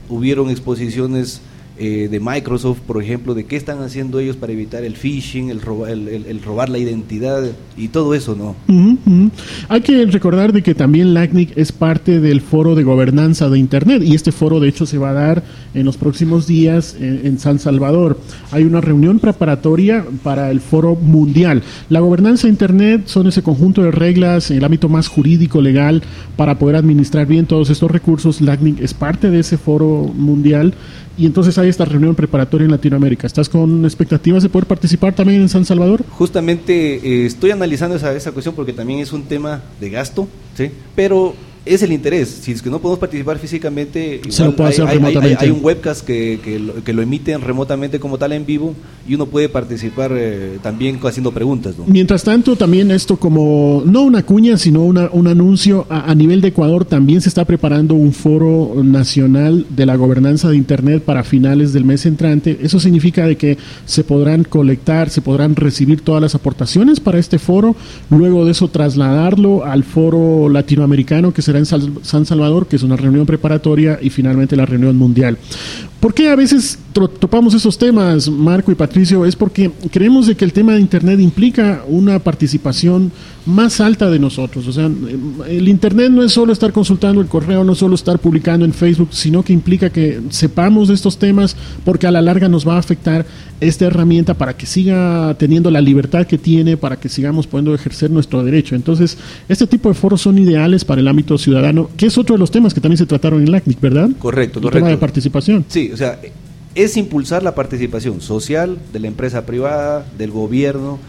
hubieron 0.10 0.50
exposiciones 0.50 1.42
eh, 1.78 2.08
de 2.10 2.22
Microsoft, 2.22 2.80
por 2.88 3.04
ejemplo, 3.04 3.34
de 3.34 3.44
qué 3.44 3.58
están 3.58 3.82
haciendo 3.82 4.20
ellos 4.20 4.38
para 4.38 4.54
evitar 4.54 4.86
el 4.86 4.96
phishing, 4.96 5.50
el, 5.50 5.60
el, 6.26 6.42
robar 6.42 6.70
la 6.70 6.78
identidad 6.78 7.44
y 7.76 7.90
todo 7.90 8.14
eso, 8.14 8.34
¿no? 8.34 8.56
Hay 9.68 9.82
que 9.82 10.06
recordar 10.06 10.54
de 10.54 10.64
que 10.64 10.74
también 10.74 11.14
LACNIC 11.14 11.58
es 11.58 11.74
parte 11.74 12.22
del 12.22 12.40
foro 12.40 12.76
de 12.76 12.84
gobernanza 12.84 13.50
de 13.50 13.60
Internet 13.60 14.04
y 14.04 14.16
este 14.16 14.32
foro 14.32 14.62
de 14.62 14.70
hecho 14.70 14.86
se 14.86 14.98
va 14.98 15.10
a 15.10 15.14
dar 15.14 15.44
en 15.74 15.86
los 15.86 15.98
próximos 15.98 16.48
días 16.48 16.96
en, 16.98 17.38
San 17.40 17.60
Salvador. 17.60 18.18
Hay 18.52 18.64
una 18.64 18.80
reunión 18.80 19.20
preparatoria 19.20 20.06
para 20.24 20.52
el 20.52 20.62
foro 20.62 20.96
mundial. 20.96 21.62
La 21.90 22.00
gobernanza 22.00 22.48
de 22.48 22.52
Internet 22.52 23.02
son 23.08 23.28
ese 23.28 23.44
conjunto 23.44 23.84
de 23.84 23.92
reglas 23.92 24.50
en 24.50 24.58
el 24.58 24.64
ámbito 24.64 24.88
más 24.88 25.10
jurídico, 25.10 25.60
legal, 25.60 26.04
para 26.38 26.58
poder 26.58 26.78
administrar 26.78 27.26
bien 27.26 27.46
todos 27.46 27.70
estos 27.70 27.92
recursos. 27.92 28.40
LACNIC 28.40 28.80
es 28.80 28.94
parte 28.94 29.30
de 29.30 29.40
ese 29.40 29.58
foro 29.58 30.10
mundial 30.16 30.74
y 31.18 31.26
entonces 31.26 31.58
hay 31.58 31.70
esta 31.70 31.86
reunión 31.86 32.16
preparatoria 32.16 32.66
en 32.66 32.72
Latinoamérica. 32.72 33.28
¿Estás 33.28 33.50
con 33.50 33.86
expectativas 33.86 34.44
de 34.44 34.50
poder 34.50 34.68
participar 34.68 35.14
también 35.14 35.42
en 35.42 35.50
San 35.50 35.66
Salvador? 35.66 36.04
Justamente 36.10 36.96
eh, 36.96 37.26
estoy 37.26 37.52
analizando 37.52 37.96
esa, 37.96 38.14
esa 38.14 38.32
cuestión 38.32 38.56
porque 38.56 38.74
también 38.74 39.00
es 39.00 39.14
un 39.14 39.24
tema 39.24 39.62
de 39.80 39.90
gasto, 39.90 40.28
¿sí? 40.56 40.72
pero 40.96 41.36
es 41.66 41.82
el 41.82 41.92
interés. 41.92 42.30
Si 42.42 42.52
es 42.52 42.62
que 42.62 42.70
no 42.70 42.80
podemos 42.80 43.00
participar 43.00 43.40
físicamente, 43.40 44.22
hay, 45.40 45.50
un 45.50 45.60
webcast 45.64 46.06
que, 46.06 46.40
que, 46.84 46.94
lo, 46.94 47.02
emiten 47.02 47.42
remotamente 47.42 48.00
como 48.00 48.18
tal 48.18 48.34
en 48.34 48.46
vivo 48.46 48.76
y 49.08 49.16
uno 49.16 49.26
puede 49.26 49.50
participar 49.50 50.12
eh, 50.16 50.60
también 50.62 51.00
haciendo 51.04 51.32
preguntas. 51.32 51.76
Mientras 51.88 52.24
tanto, 52.24 52.56
también 52.56 52.92
esto 52.92 53.18
como, 53.18 53.84
no 53.86 54.04
una 54.04 54.24
cuña, 54.24 54.58
sino 54.58 54.84
una, 54.84 55.10
un 55.12 55.28
anuncio, 55.28 55.86
a, 55.90 56.14
nivel 56.16 56.42
de 56.42 56.50
Ecuador 56.50 56.86
también 56.86 57.22
se 57.22 57.30
está 57.30 57.46
preparando 57.46 57.96
un 57.96 58.14
foro 58.14 58.84
nacional 58.84 59.66
de 59.70 59.86
la 59.86 59.96
gobernanza 59.96 60.50
de 60.50 60.58
Internet 60.58 61.04
para 61.04 61.24
finales 61.24 61.74
del 61.74 61.86
mes 61.86 62.06
entrante. 62.06 62.60
Eso 62.62 62.80
significa 62.80 63.26
de 63.26 63.38
que 63.38 63.58
se 63.86 64.04
podrán 64.04 64.44
colectar, 64.44 65.10
se 65.10 65.22
podrán 65.22 65.56
recibir 65.56 66.02
todas 66.02 66.22
las 66.22 66.36
aportaciones 66.36 67.00
para 67.00 67.20
este 67.20 67.40
foro, 67.40 67.76
luego 68.10 68.46
de 68.46 68.52
eso 68.52 68.68
trasladarlo 68.68 69.66
al 69.66 69.84
foro 69.84 70.50
latinoamericano 70.50 71.34
que 71.34 71.42
será 71.42 71.55
en 71.58 71.66
San 71.66 72.26
Salvador, 72.26 72.68
que 72.68 72.76
es 72.76 72.84
una 72.84 72.96
reunión 72.96 73.26
preparatoria, 73.26 74.00
y 74.02 74.10
finalmente 74.10 74.56
la 74.56 74.66
reunión 74.66 74.98
mundial. 74.98 75.38
¿Por 76.00 76.14
qué 76.14 76.30
a 76.30 76.36
veces 76.36 76.78
topamos 77.20 77.54
esos 77.54 77.78
temas, 77.78 78.30
Marco 78.30 78.72
y 78.72 78.76
Patricio? 78.76 79.26
Es 79.26 79.36
porque 79.36 79.72
creemos 79.92 80.28
de 80.28 80.36
que 80.36 80.46
el 80.46 80.54
tema 80.54 80.74
de 80.74 80.80
Internet 80.80 81.20
implica 81.20 81.84
una 81.88 82.20
participación 82.20 83.12
más 83.46 83.80
alta 83.80 84.10
de 84.10 84.20
nosotros. 84.20 84.68
O 84.68 84.72
sea, 84.72 84.86
el 84.86 85.68
Internet 85.68 86.12
no 86.12 86.24
es 86.24 86.32
solo 86.32 86.52
estar 86.52 86.72
consultando 86.72 87.22
el 87.22 87.28
correo, 87.28 87.64
no 87.64 87.74
es 87.74 87.78
solo 87.78 87.96
estar 87.96 88.20
publicando 88.20 88.66
en 88.66 88.74
Facebook, 88.74 89.10
sino 89.12 89.44
que 89.44 89.54
implica 89.54 89.90
que 89.90 90.22
sepamos 90.30 90.88
de 90.88 90.96
estos 90.96 91.18
temas 91.18 91.56
porque 91.84 92.08
a 92.08 92.12
la 92.12 92.22
larga 92.22 92.50
nos 92.50 92.68
va 92.68 92.76
a 92.76 92.80
afectar 92.80 93.26
esta 93.62 93.86
herramienta 93.86 94.34
para 94.34 94.56
que 94.58 94.66
siga 94.66 95.36
teniendo 95.38 95.72
la 95.72 95.82
libertad 95.82 96.26
que 96.26 96.38
tiene, 96.38 96.76
para 96.76 96.98
que 96.98 97.08
sigamos 97.08 97.48
pudiendo 97.48 97.74
ejercer 97.74 98.12
nuestro 98.12 98.44
derecho. 98.44 98.76
Entonces, 98.76 99.18
este 99.48 99.68
tipo 99.68 99.90
de 99.90 99.96
foros 99.96 100.22
son 100.22 100.38
ideales 100.38 100.84
para 100.84 101.02
el 101.02 101.08
ámbito 101.08 101.38
ciudadano, 101.38 101.90
que 101.96 102.08
es 102.08 102.18
otro 102.18 102.36
de 102.36 102.40
los 102.40 102.52
temas 102.52 102.74
que 102.74 102.82
también 102.82 102.98
se 102.98 103.06
trataron 103.06 103.42
en 103.42 103.52
LACNIC, 103.52 103.80
¿verdad? 103.80 104.10
Correcto, 104.20 104.60
el 104.60 104.64
correcto. 104.64 104.80
tema 104.80 104.90
de 104.90 104.98
participación. 104.98 105.66
Sí, 105.70 105.92
o 105.94 105.98
sea, 105.98 106.20
es 106.74 106.98
impulsar 106.98 107.44
la 107.44 107.56
participación 107.56 108.22
social 108.22 108.78
de 108.92 109.00
la 109.00 109.08
empresa 109.08 109.46
privada, 109.46 110.06
del 110.18 110.32
gobierno, 110.32 111.00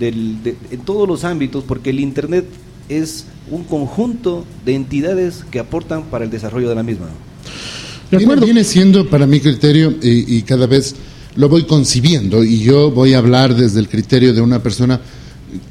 del, 0.00 0.38
en 0.70 0.80
todos 0.80 1.06
los 1.06 1.24
ámbitos, 1.24 1.62
porque 1.62 1.90
el 1.90 2.00
Internet 2.00 2.46
es 2.88 3.26
un 3.50 3.64
conjunto 3.64 4.44
de 4.64 4.74
entidades 4.74 5.44
que 5.50 5.60
aportan 5.60 6.04
para 6.04 6.24
el 6.24 6.30
desarrollo 6.30 6.68
de 6.68 6.74
la 6.74 6.82
misma. 6.82 7.06
De 8.10 8.16
acuerdo. 8.16 8.44
Viene, 8.44 8.64
siendo, 8.64 9.08
para 9.08 9.26
mi 9.26 9.38
criterio, 9.38 9.94
y, 10.02 10.42
cada 10.42 10.66
vez 10.66 10.96
lo 11.36 11.48
voy 11.48 11.64
concibiendo, 11.64 12.42
y 12.42 12.60
yo 12.60 12.90
voy 12.90 13.14
a 13.14 13.18
hablar 13.18 13.54
desde 13.54 13.78
el 13.78 13.88
criterio 13.88 14.34
de 14.34 14.40
una 14.40 14.60
persona 14.60 15.00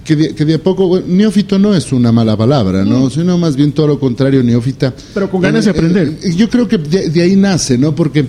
que 0.03 0.15
de, 0.15 0.53
a 0.53 0.59
poco, 0.59 1.01
neófito 1.05 1.57
no 1.57 1.73
es 1.73 1.91
una 1.91 2.11
mala 2.11 2.35
palabra, 2.35 2.83
¿no? 2.83 3.09
Sino 3.09 3.37
más 3.37 3.55
bien 3.55 3.71
todo 3.71 3.87
lo 3.87 3.99
contrario, 3.99 4.43
neófita. 4.43 4.93
Pero 5.13 5.29
con 5.29 5.41
ganas 5.41 5.65
de 5.65 5.71
aprender. 5.71 6.17
Eh, 6.21 6.33
yo 6.35 6.49
creo 6.49 6.67
que 6.67 6.77
de, 6.77 7.21
ahí 7.21 7.35
nace, 7.37 7.77
¿no? 7.77 7.95
Porque 7.95 8.25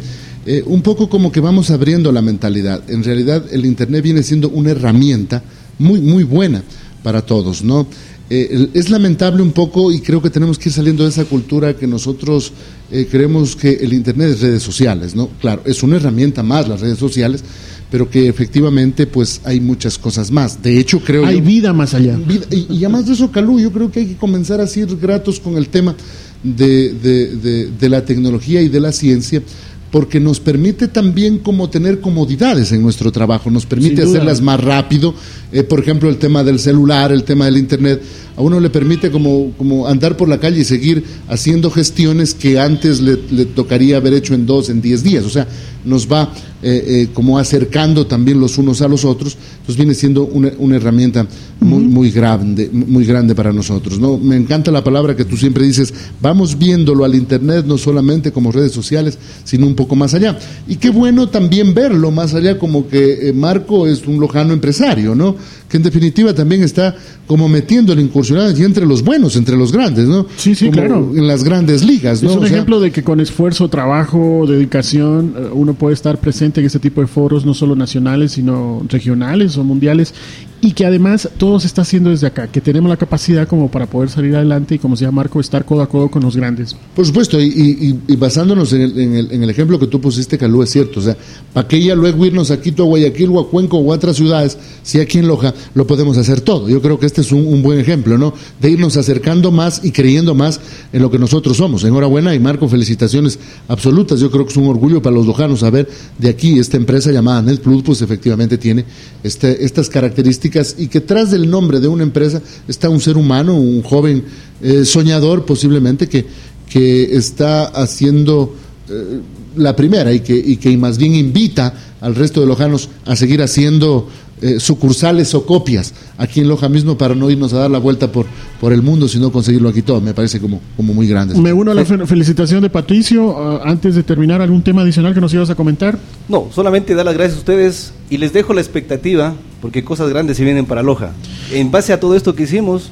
eh, 0.47 0.63
un 0.67 0.81
poco 0.83 1.09
como 1.09 1.33
que 1.33 1.41
vamos 1.41 1.71
abriendo 1.71 2.13
la 2.13 2.23
mentalidad. 2.23 2.89
En 2.89 3.03
realidad 3.03 3.45
el 3.51 3.67
Internet 3.67 4.03
viene 4.03 4.23
siendo 4.23 4.49
una 4.49 4.71
herramienta 4.71 5.43
muy, 5.81 6.01
muy 6.01 6.23
buena 6.23 6.63
para 7.03 7.23
todos, 7.23 7.65
¿no? 7.65 7.87
Eh, 8.33 8.69
es 8.75 8.91
lamentable 8.91 9.43
un 9.43 9.51
poco 9.51 9.91
y 9.91 10.01
creo 10.01 10.23
que 10.23 10.31
tenemos 10.31 10.57
que 10.57 10.69
ir 10.69 10.73
saliendo 10.73 11.03
de 11.03 11.11
esa 11.11 11.25
cultura 11.25 11.75
que 11.75 11.89
nosotros 11.89 12.53
eh, 12.93 13.09
creemos 13.11 13.57
que 13.57 13.73
el 13.73 13.93
Internet 13.93 14.29
es 14.31 14.41
redes 14.41 14.63
sociales, 14.63 15.17
¿no? 15.17 15.29
Claro, 15.41 15.63
es 15.65 15.83
una 15.83 15.97
herramienta 15.97 16.45
más 16.45 16.69
las 16.69 16.81
redes 16.81 16.99
sociales, 16.99 17.43
pero 17.91 18.09
que 18.09 18.29
efectivamente 18.29 19.09
pues 19.09 19.41
hay 19.43 19.59
muchas 19.59 19.99
cosas 19.99 20.31
más. 20.31 20.63
De 20.63 20.79
hecho, 20.79 21.01
creo 21.01 21.27
Hay 21.27 21.41
vida 21.41 21.73
más 21.73 21.93
allá. 21.93 22.17
y, 22.51 22.85
además 22.85 23.07
de 23.07 23.15
eso, 23.15 23.33
Calú, 23.33 23.59
yo 23.59 23.73
creo 23.73 23.91
que 23.91 23.99
hay 23.99 24.07
que 24.07 24.17
comenzar 24.17 24.61
a 24.61 24.67
ser 24.69 24.95
gratos 24.95 25.41
con 25.41 25.57
el 25.57 25.69
tema 25.69 25.97
de, 26.45 27.69
de 27.81 27.89
la 27.89 28.05
tecnología 28.05 28.63
y 28.63 28.69
de 28.69 28.79
la 28.79 28.93
ciencia, 28.93 29.43
porque 29.91 30.21
nos 30.21 30.39
permite 30.41 30.89
también 30.89 31.39
como 31.39 31.69
tener 31.69 32.01
comodidades 32.01 32.73
en 32.73 32.83
nuestro 32.83 33.11
trabajo, 33.11 33.51
nos 33.51 33.67
permite 33.67 34.03
hacerlas 34.03 34.41
más 34.41 34.61
rápido, 34.61 35.15
eh, 35.53 35.63
por 35.65 35.81
ejemplo 35.81 36.09
el 36.09 36.17
tema 36.17 36.45
del 36.45 36.59
celular, 36.59 37.11
el 37.13 37.25
tema 37.25 37.47
del 37.47 37.59
internet, 37.59 38.03
a 38.41 38.43
uno 38.43 38.59
le 38.59 38.71
permite 38.71 39.11
como, 39.11 39.53
como 39.59 39.87
andar 39.87 40.17
por 40.17 40.27
la 40.27 40.41
calle 40.41 40.61
y 40.61 40.65
seguir 40.65 41.05
haciendo 41.29 41.71
gestiones 41.71 42.33
que 42.33 42.59
antes 42.59 42.99
le, 43.03 43.17
tocaría 43.45 43.99
haber 43.99 44.15
hecho 44.15 44.33
en 44.33 44.47
dos, 44.47 44.71
en 44.71 44.81
diez 44.81 45.03
días, 45.03 45.27
o 45.27 45.29
sea, 45.29 45.47
nos 45.85 46.11
va 46.11 46.33
eh, 46.63 46.85
eh, 46.87 47.09
como 47.13 47.39
acercando 47.39 48.07
también 48.07 48.41
los 48.41 48.57
unos 48.57 48.81
a 48.81 48.89
los 48.89 49.05
otros, 49.05 49.37
entonces 49.53 49.77
viene 49.77 49.93
siendo 49.93 50.25
una, 50.25 50.53
una 50.59 50.77
herramienta 50.77 51.27
muy, 51.61 51.83
muy 51.85 52.11
grande, 52.11 52.71
muy 52.73 53.05
grande 53.05 53.35
para 53.35 53.53
nosotros. 53.53 53.99
¿no? 53.99 54.17
Me 54.17 54.37
encanta 54.37 54.71
la 54.71 54.83
palabra 54.83 55.15
que 55.15 55.25
tú 55.27 55.37
siempre 55.37 55.65
dices, 55.65 55.93
vamos 56.21 56.59
viéndolo 56.59 57.05
al 57.05 57.15
Internet 57.15 57.67
no 57.67 57.77
solamente 57.77 58.33
como 58.33 58.53
redes 58.53 58.73
sociales, 58.73 59.19
sino 59.45 59.67
un 59.67 59.75
poco 59.75 59.97
más 59.97 60.15
allá. 60.15 60.39
Y 60.67 60.77
qué 60.77 60.91
bueno 60.91 61.29
también 61.29 61.75
verlo 61.75 62.11
más 62.11 62.35
allá 62.35 62.59
como 62.59 62.89
que 62.89 63.29
eh, 63.29 63.33
Marco 63.35 63.87
es 63.87 64.07
un 64.07 64.19
lojano 64.19 64.55
empresario, 64.55 65.15
¿no? 65.15 65.37
que 65.71 65.77
en 65.77 65.85
definitiva 65.85 66.35
también 66.35 66.63
está 66.63 66.97
como 67.27 67.49
metiendo 67.49 67.95
la 67.95 68.01
y 68.31 68.63
entre 68.63 68.87
los 68.87 69.03
buenos, 69.03 69.37
entre 69.37 69.57
los 69.57 69.73
grandes, 69.73 70.07
¿no? 70.07 70.27
Sí, 70.37 70.55
sí, 70.55 70.71
claro. 70.71 71.13
En 71.15 71.27
las 71.27 71.45
grandes 71.45 71.85
ligas, 71.85 72.23
¿no? 72.23 72.31
Es 72.31 72.37
un 72.37 72.47
ejemplo 72.47 72.81
de 72.81 72.91
que 72.91 73.03
con 73.03 73.21
esfuerzo, 73.21 73.69
trabajo, 73.69 74.45
dedicación, 74.49 75.35
eh, 75.37 75.49
uno 75.53 75.75
puede 75.75 75.95
estar 75.95 76.19
presente 76.19 76.61
en 76.61 76.67
este 76.67 76.79
tipo 76.79 77.01
de 77.01 77.07
foros, 77.07 77.45
no 77.45 77.55
solo 77.55 77.77
nacionales, 77.77 78.33
sino 78.33 78.83
regionales 78.89 79.57
o 79.57 79.65
mundiales, 79.65 80.15
y 80.63 80.73
que 80.73 80.85
además 80.85 81.29
todo 81.39 81.59
se 81.59 81.67
está 81.67 81.83
haciendo 81.83 82.11
desde 82.11 82.27
acá, 82.27 82.49
que 82.49 82.61
tenemos 82.61 82.91
la 82.91 82.97
capacidad 82.97 83.49
como 83.49 83.71
para 83.71 83.87
poder 83.87 84.11
salir 84.11 84.37
adelante 84.37 84.75
y 84.75 84.79
como 84.79 84.95
decía 84.95 85.11
Marco, 85.11 85.41
estar 85.41 85.65
codo 85.65 85.83
a 85.83 85.89
codo 85.89 86.11
con 86.11 86.23
los 86.23 86.37
grandes. 86.37 86.77
Por 86.95 87.07
supuesto, 87.07 87.41
y, 87.41 87.99
basándonos 88.19 88.73
en 88.73 89.15
el, 89.15 89.51
ejemplo 89.51 89.79
que 89.79 89.87
tú 89.87 90.01
pusiste, 90.01 90.37
Calú, 90.37 90.63
es 90.63 90.71
cierto, 90.71 91.01
o 91.01 91.03
sea, 91.03 91.17
¿para 91.53 91.67
qué 91.67 91.83
ya 91.83 91.95
luego 91.95 92.27
irnos 92.27 92.51
a 92.51 92.61
Quito, 92.61 92.83
a 92.83 92.87
Guayaquil 92.87 93.31
o 93.31 93.93
a 93.93 93.95
otras 93.95 94.17
ciudades 94.17 94.59
si 94.83 95.01
aquí 95.01 95.19
en 95.19 95.29
Loja 95.29 95.55
lo 95.75 95.87
podemos 95.87 96.19
hacer 96.19 96.43
todo? 96.43 96.69
Yo 96.69 96.83
creo 96.83 96.99
que 96.99 97.07
este 97.07 97.23
es 97.23 97.33
un, 97.33 97.63
buen 97.63 97.79
ejemplo, 97.79 98.19
¿no? 98.19 98.35
De 98.61 98.71
irnos 98.71 98.97
acercando 98.97 99.51
más 99.51 99.83
y 99.85 99.93
creyendo 99.93 100.35
más 100.35 100.61
en 100.93 101.03
lo 101.03 101.11
que 101.11 101.19
nosotros 101.19 101.57
somos. 101.57 101.85
Enhorabuena 101.85 102.35
y 102.35 102.41
Marco, 102.41 102.69
felicitaciones 102.69 103.39
absolutas. 103.69 104.21
Yo 104.21 104.31
creo 104.31 104.45
que 104.45 104.51
es 104.51 104.57
un 104.57 104.69
orgullo 104.69 105.03
para 105.03 105.15
los 105.15 105.27
lojanos 105.27 105.61
saber 105.61 105.89
de 106.19 106.29
aquí 106.29 106.59
esta 106.59 106.77
empresa 106.77 107.11
llamada 107.13 107.43
Net 107.43 107.61
Plus, 107.61 107.83
pues 107.83 108.03
efectivamente 108.03 108.59
tiene 108.59 108.85
este, 109.23 109.65
estas 109.65 109.89
características 109.89 110.50
y 110.79 110.89
que 110.89 111.01
tras 111.01 111.31
del 111.31 111.51
nombre 111.51 111.81
de 111.81 111.89
una 111.89 112.03
empresa 112.03 112.43
está 112.69 112.89
un 112.89 113.01
ser 113.01 113.17
humano, 113.17 113.57
un 113.57 113.83
joven 113.83 114.25
eh, 114.63 114.85
soñador 114.85 115.45
posiblemente 115.45 116.09
que, 116.09 116.27
que 116.69 117.17
está 117.17 117.67
haciendo 117.67 118.55
eh, 118.89 119.21
la 119.57 119.75
primera 119.75 120.13
y 120.13 120.21
que, 120.21 120.37
y 120.37 120.57
que 120.57 120.77
más 120.77 120.99
bien 120.99 121.15
invita 121.15 121.90
al 122.01 122.15
resto 122.15 122.41
de 122.41 122.47
lojanos 122.47 122.89
a 123.07 123.17
seguir 123.17 123.43
haciendo 123.43 124.09
eh, 124.43 124.59
sucursales 124.59 125.35
o 125.35 125.45
copias 125.45 125.93
aquí 126.17 126.41
en 126.41 126.49
Loja 126.49 126.71
mismo 126.71 126.97
para 126.97 127.15
no 127.15 127.29
irnos 127.29 127.53
a 127.53 127.59
dar 127.59 127.71
la 127.71 127.79
vuelta 127.79 128.11
por, 128.11 128.25
por 128.59 128.73
el 128.73 128.81
mundo, 128.81 129.07
sino 129.07 129.31
conseguirlo 129.31 129.69
aquí 129.69 129.83
todo. 129.83 130.01
Me 130.01 130.15
parece 130.15 130.41
como, 130.41 130.63
como 130.79 130.95
muy 130.95 131.07
grande. 131.07 131.39
Me 131.39 131.53
uno 131.53 131.73
a 131.73 131.75
la 131.75 131.85
felicitación 131.85 132.63
de 132.63 132.71
Patricio. 132.71 133.37
Ah, 133.37 133.61
antes 133.67 133.95
de 133.95 134.03
terminar, 134.03 134.41
¿algún 134.41 134.63
tema 134.63 134.81
adicional 134.81 135.13
que 135.13 135.21
nos 135.21 135.35
ibas 135.35 135.51
a 135.51 135.55
comentar? 135.55 135.99
No, 136.27 136.49
solamente 136.55 136.95
dar 136.95 137.05
las 137.05 137.15
gracias 137.15 137.37
a 137.37 137.41
ustedes 137.41 137.93
y 138.09 138.17
les 138.17 138.33
dejo 138.33 138.55
la 138.55 138.63
expectativa, 138.63 139.35
porque 139.61 139.85
cosas 139.85 140.09
grandes 140.09 140.39
se 140.39 140.45
vienen 140.45 140.65
para 140.65 140.83
Loja. 140.83 141.13
En 141.53 141.71
base 141.71 141.93
a 141.93 142.01
todo 142.01 142.17
esto 142.17 142.35
que 142.35 142.45
hicimos, 142.45 142.91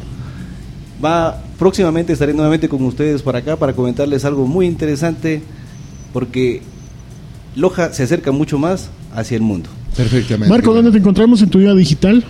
va 1.03 1.43
próximamente 1.59 2.13
estaré 2.13 2.35
nuevamente 2.35 2.69
con 2.69 2.85
ustedes 2.85 3.23
para 3.23 3.39
acá 3.39 3.57
para 3.57 3.73
comentarles 3.73 4.27
algo 4.27 4.47
muy 4.47 4.67
interesante, 4.67 5.41
porque 6.13 6.61
Loja 7.57 7.95
se 7.95 8.03
acerca 8.03 8.33
mucho 8.33 8.59
más 8.59 8.91
hacia 9.15 9.37
el 9.37 9.43
mundo. 9.43 9.69
Perfectamente. 9.97 10.49
Marco, 10.49 10.73
¿dónde 10.73 10.91
te 10.91 10.99
encontramos 10.99 11.43
en 11.43 11.51
tu 11.51 11.59
vida 11.59 11.75
digital? 11.75 12.25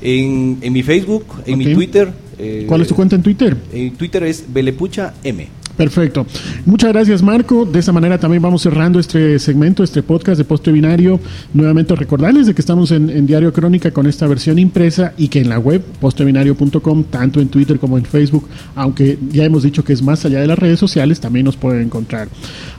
En, 0.00 0.58
en 0.60 0.72
mi 0.72 0.82
Facebook, 0.82 1.24
en 1.46 1.58
mi 1.58 1.72
Twitter. 1.72 2.12
Eh, 2.38 2.64
¿Cuál 2.68 2.82
es 2.82 2.88
tu 2.88 2.94
cuenta 2.94 3.16
en 3.16 3.22
Twitter? 3.22 3.56
En 3.72 3.94
Twitter 3.94 4.22
es 4.22 4.44
Belepucha 4.48 5.14
M. 5.24 5.48
Perfecto. 5.78 6.26
Muchas 6.66 6.92
gracias, 6.92 7.22
Marco. 7.22 7.64
De 7.64 7.78
esta 7.78 7.92
manera 7.92 8.18
también 8.18 8.42
vamos 8.42 8.62
cerrando 8.62 8.98
este 8.98 9.38
segmento, 9.38 9.84
este 9.84 10.02
podcast 10.02 10.36
de 10.36 10.44
Postre 10.44 10.72
Binario. 10.72 11.20
Nuevamente 11.54 11.94
recordarles 11.94 12.48
de 12.48 12.54
que 12.54 12.60
estamos 12.60 12.90
en, 12.90 13.26
Diario 13.28 13.52
Crónica 13.52 13.92
con 13.92 14.08
esta 14.08 14.26
versión 14.26 14.58
impresa 14.58 15.12
y 15.16 15.28
que 15.28 15.38
en 15.38 15.48
la 15.48 15.60
web 15.60 15.80
postrebinario.com, 16.00 17.04
tanto 17.04 17.40
en 17.40 17.48
Twitter 17.48 17.78
como 17.78 17.96
en 17.96 18.04
Facebook, 18.04 18.48
aunque 18.74 19.18
ya 19.30 19.44
hemos 19.44 19.62
dicho 19.62 19.84
que 19.84 19.92
es 19.92 20.02
más 20.02 20.24
allá 20.24 20.40
de 20.40 20.48
las 20.48 20.58
redes 20.58 20.80
sociales, 20.80 21.20
también 21.20 21.44
nos 21.44 21.56
pueden 21.56 21.82
encontrar. 21.82 22.26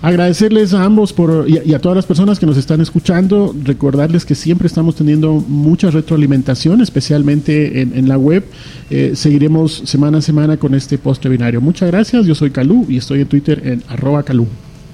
Agradecerles 0.01 0.73
a 0.73 0.83
ambos 0.83 1.13
por, 1.13 1.45
y, 1.47 1.73
a 1.73 1.79
todas 1.79 1.95
las 1.95 2.05
personas 2.05 2.37
que 2.37 2.45
nos 2.45 2.57
están 2.57 2.81
escuchando. 2.81 3.55
Recordarles 3.63 4.25
que 4.25 4.35
siempre 4.35 4.67
estamos 4.67 4.95
teniendo 4.95 5.35
mucha 5.47 5.89
retroalimentación, 5.89 6.81
especialmente 6.81 7.81
en, 7.81 8.09
la 8.09 8.17
web. 8.17 8.43
Eh, 8.89 9.11
seguiremos 9.13 9.83
semana 9.85 10.17
a 10.17 10.21
semana 10.21 10.57
con 10.57 10.75
este 10.75 10.97
Postre 10.97 11.29
Binario. 11.29 11.61
Muchas 11.61 11.89
gracias. 11.89 12.25
Yo 12.25 12.35
soy 12.35 12.49
Calú 12.51 12.87
y 12.89 12.97
estoy 12.97 13.21
en 13.21 13.27
Twitter 13.27 13.61
en 13.65 13.83
arroba 13.87 14.23
calú. 14.23 14.47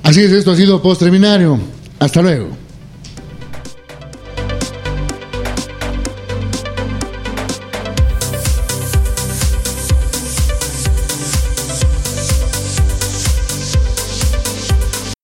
Así 0.04 0.22
es, 0.22 0.32
esto 0.32 0.52
ha 0.52 0.56
sido 0.56 0.82
Postreminario. 0.82 1.60
Hasta 2.00 2.22
luego. 2.22 2.65